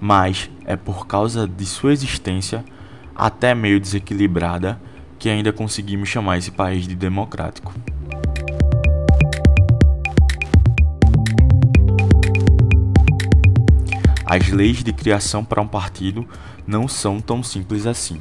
mas 0.00 0.50
é 0.64 0.74
por 0.74 1.06
causa 1.06 1.46
de 1.46 1.64
sua 1.64 1.92
existência, 1.92 2.64
até 3.14 3.54
meio 3.54 3.78
desequilibrada, 3.78 4.80
que 5.18 5.28
ainda 5.28 5.52
conseguimos 5.52 6.08
chamar 6.08 6.38
esse 6.38 6.50
país 6.50 6.88
de 6.88 6.96
democrático. 6.96 7.72
As 14.34 14.48
leis 14.48 14.82
de 14.82 14.94
criação 14.94 15.44
para 15.44 15.60
um 15.60 15.66
partido 15.66 16.26
não 16.66 16.88
são 16.88 17.20
tão 17.20 17.42
simples 17.42 17.86
assim, 17.86 18.18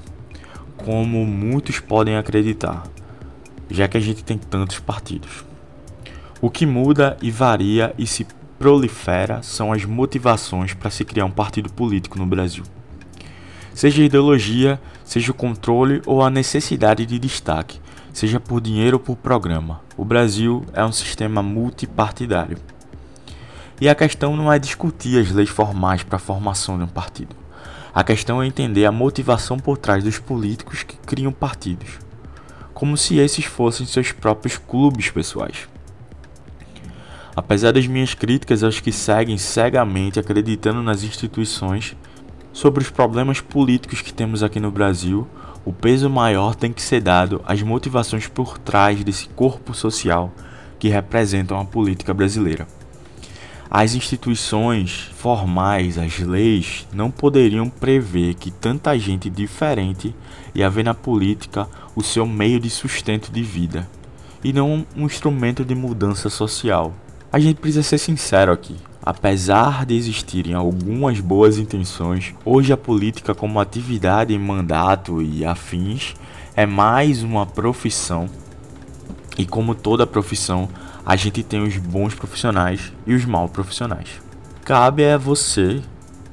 como 0.76 1.26
muitos 1.26 1.80
podem 1.80 2.18
acreditar, 2.18 2.84
já 3.70 3.88
que 3.88 3.96
a 3.96 4.02
gente 4.02 4.22
tem 4.22 4.38
tantos 4.38 4.78
partidos. 4.78 5.46
O 6.42 6.50
que 6.50 6.66
muda 6.66 7.16
e 7.22 7.32
varia 7.32 7.96
e 7.98 8.06
se 8.06 8.28
prolifera 8.60 9.42
são 9.42 9.72
as 9.72 9.86
motivações 9.86 10.74
para 10.74 10.90
se 10.90 11.06
criar 11.06 11.24
um 11.24 11.32
partido 11.32 11.72
político 11.72 12.20
no 12.20 12.26
Brasil. 12.26 12.66
Seja 13.74 14.04
ideologia, 14.04 14.82
seja 15.06 15.32
o 15.32 15.34
controle 15.34 16.02
ou 16.06 16.22
a 16.22 16.30
necessidade 16.30 17.06
de 17.06 17.18
destaque, 17.18 17.80
seja 18.12 18.38
por 18.38 18.60
dinheiro 18.60 18.98
ou 18.98 19.00
por 19.00 19.16
programa, 19.16 19.80
o 19.96 20.04
Brasil 20.04 20.66
é 20.74 20.84
um 20.84 20.92
sistema 20.92 21.42
multipartidário. 21.42 22.58
E 23.82 23.90
a 23.90 23.96
questão 23.96 24.38
não 24.38 24.54
é 24.54 24.60
discutir 24.60 25.20
as 25.20 25.32
leis 25.32 25.50
formais 25.50 26.04
para 26.04 26.18
a 26.18 26.20
formação 26.20 26.78
de 26.78 26.84
um 26.84 26.88
partido. 26.88 27.36
A 27.92 28.04
questão 28.04 28.40
é 28.40 28.46
entender 28.46 28.86
a 28.86 28.92
motivação 28.92 29.58
por 29.58 29.76
trás 29.76 30.04
dos 30.04 30.20
políticos 30.20 30.84
que 30.84 30.96
criam 30.98 31.32
partidos, 31.32 31.98
como 32.76 32.96
se 32.96 33.18
esses 33.18 33.46
fossem 33.46 33.88
seus 33.88 34.12
próprios 34.12 34.56
clubes 34.56 35.10
pessoais. 35.10 35.68
Apesar 37.36 37.72
das 37.72 37.88
minhas 37.88 38.14
críticas 38.14 38.64
aos 38.64 38.80
que 38.80 38.92
seguem 38.92 39.40
cegamente 39.40 40.20
acreditando 40.20 40.84
nas 40.84 41.02
instituições, 41.02 41.96
sobre 42.54 42.84
os 42.84 42.92
problemas 42.92 43.42
políticos 43.42 44.04
que 44.04 44.14
temos 44.14 44.44
aqui 44.44 44.60
no 44.60 44.70
Brasil, 44.70 45.28
o 45.66 45.74
peso 45.74 46.08
maior 46.08 46.54
tem 46.54 46.72
que 46.72 46.84
ser 46.84 47.02
dado 47.02 47.42
às 47.48 47.64
motivações 47.64 48.28
por 48.28 48.60
trás 48.60 49.04
desse 49.04 49.28
corpo 49.30 49.74
social 49.74 50.32
que 50.78 50.88
representam 50.88 51.60
a 51.60 51.66
política 51.66 52.14
brasileira. 52.14 52.68
As 53.74 53.96
instituições 53.96 55.10
formais, 55.16 55.98
as 55.98 56.20
leis, 56.20 56.86
não 56.92 57.10
poderiam 57.10 57.70
prever 57.70 58.34
que 58.34 58.52
tanta 58.52 59.00
gente 59.00 59.30
diferente 59.30 60.14
ia 60.54 60.70
ver 60.70 60.84
na 60.84 60.94
política 60.94 61.70
o 61.96 62.04
seu 62.04 62.26
meio 62.26 62.60
de 62.60 62.70
sustento 62.70 63.32
de 63.32 63.42
vida 63.42 63.88
e 64.44 64.52
não 64.52 64.86
um 64.94 65.06
instrumento 65.06 65.64
de 65.64 65.74
mudança 65.74 66.30
social. 66.30 66.94
A 67.32 67.40
gente 67.40 67.62
precisa 67.62 67.82
ser 67.82 67.98
sincero 67.98 68.52
aqui. 68.52 68.76
Apesar 69.02 69.86
de 69.86 69.96
existirem 69.96 70.54
algumas 70.54 71.22
boas 71.22 71.58
intenções, 71.58 72.36
hoje 72.44 72.74
a 72.74 72.78
política, 72.78 73.34
como 73.34 73.58
atividade 73.58 74.38
mandato 74.38 75.22
e 75.22 75.46
afins, 75.46 76.14
é 76.58 76.66
mais 76.66 77.24
uma 77.24 77.46
profissão. 77.46 78.30
E 79.38 79.46
como 79.46 79.74
toda 79.74 80.06
profissão, 80.06 80.68
a 81.06 81.16
gente 81.16 81.44
tem 81.44 81.62
os 81.62 81.78
bons 81.78 82.14
profissionais 82.14 82.94
e 83.06 83.14
os 83.14 83.26
maus 83.26 83.52
profissionais. 83.52 84.22
Cabe 84.64 85.06
a 85.06 85.18
você 85.18 85.82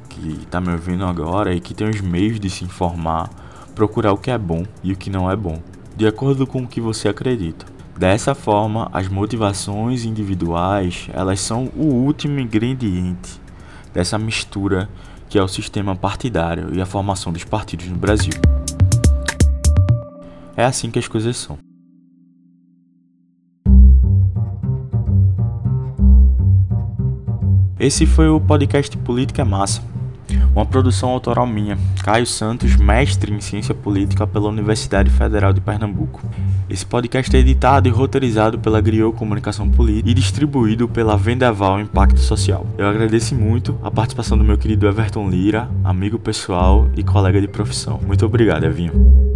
que 0.09 0.41
está 0.43 0.61
me 0.61 0.73
ouvindo 0.73 1.05
agora 1.05 1.55
e 1.55 1.61
que 1.61 1.75
tem 1.75 1.89
os 1.89 2.01
meios 2.01 2.39
de 2.39 2.51
se 2.51 2.65
informar, 2.65 3.31
procurar 3.75 4.13
o 4.13 4.19
que 4.19 4.31
é 4.31 4.39
bom 4.39 4.65
e 4.83 4.93
o 4.93 4.97
que 4.97 5.11
não 5.11 5.31
é 5.31 5.37
bom, 5.37 5.63
de 5.97 6.07
acordo 6.07 6.47
com 6.47 6.63
o 6.63 6.69
que 6.69 6.81
você 6.81 7.09
acredita. 7.09 7.67
Dessa 7.97 8.35
forma, 8.35 8.89
as 8.93 9.09
motivações 9.09 10.05
individuais, 10.05 11.09
elas 11.13 11.41
são 11.41 11.71
o 11.77 11.87
último 11.87 12.39
ingrediente 12.39 13.41
dessa 13.93 14.19
mistura 14.19 14.89
que 15.29 15.39
é 15.39 15.43
o 15.43 15.49
sistema 15.49 15.95
partidário 15.95 16.75
e 16.75 16.81
a 16.81 16.87
formação 16.87 17.33
dos 17.33 17.45
partidos 17.45 17.87
no 17.87 17.97
Brasil. 17.97 18.33
É 20.57 20.65
assim 20.65 20.91
que 20.91 20.99
as 20.99 21.07
coisas 21.07 21.37
são. 21.37 21.68
Esse 27.81 28.07
foi 28.07 28.29
o 28.29 28.41
podcast 28.41 28.97
Política 28.99 29.45
Massa, 29.45 29.81
uma 30.53 30.67
produção 30.67 31.11
autoral 31.11 31.47
minha, 31.47 31.79
Caio 32.03 32.27
Santos, 32.27 32.75
mestre 32.75 33.33
em 33.33 33.41
ciência 33.41 33.73
política 33.73 34.27
pela 34.27 34.49
Universidade 34.49 35.09
Federal 35.11 35.53
de 35.53 35.61
Pernambuco. 35.61 36.21
Esse 36.69 36.85
podcast 36.85 37.35
é 37.37 37.39
editado 37.39 37.87
e 37.87 37.91
roteirizado 37.93 38.59
pela 38.59 38.81
Griot 38.81 39.17
Comunicação 39.17 39.71
Política 39.71 40.11
e 40.11 40.15
distribuído 40.15 40.89
pela 40.89 41.17
Vendaval 41.17 41.81
Impacto 41.81 42.19
Social. 42.19 42.67
Eu 42.77 42.89
agradeço 42.89 43.37
muito 43.37 43.79
a 43.81 43.93
participação 43.93 44.37
do 44.37 44.43
meu 44.43 44.59
querido 44.59 44.89
Everton 44.89 45.31
Lira, 45.31 45.71
amigo 45.85 46.19
pessoal 46.19 46.91
e 46.97 47.05
colega 47.05 47.41
de 47.41 47.47
profissão. 47.47 48.01
Muito 48.05 48.27
obrigado, 48.27 48.65
Evinho. 48.65 49.28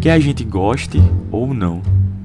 Que 0.00 0.08
a 0.08 0.18
gente 0.18 0.42
goste 0.44 0.98
ou 1.30 1.52
não, 1.52 1.82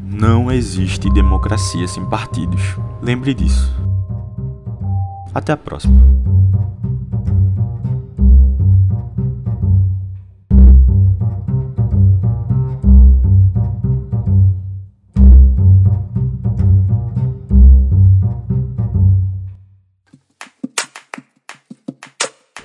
não 0.09 0.49
existe 0.49 1.09
democracia 1.09 1.85
sem 1.89 2.05
partidos. 2.05 2.61
Lembre 3.01 3.33
disso. 3.33 3.69
Até 5.33 5.51
a 5.51 5.57
próxima. 5.57 5.93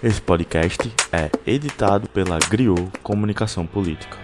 Esse 0.01 0.23
podcast 0.23 0.90
é 1.12 1.31
editado 1.44 2.09
pela 2.09 2.38
Griot 2.49 2.90
Comunicação 3.03 3.66
Política. 3.66 4.16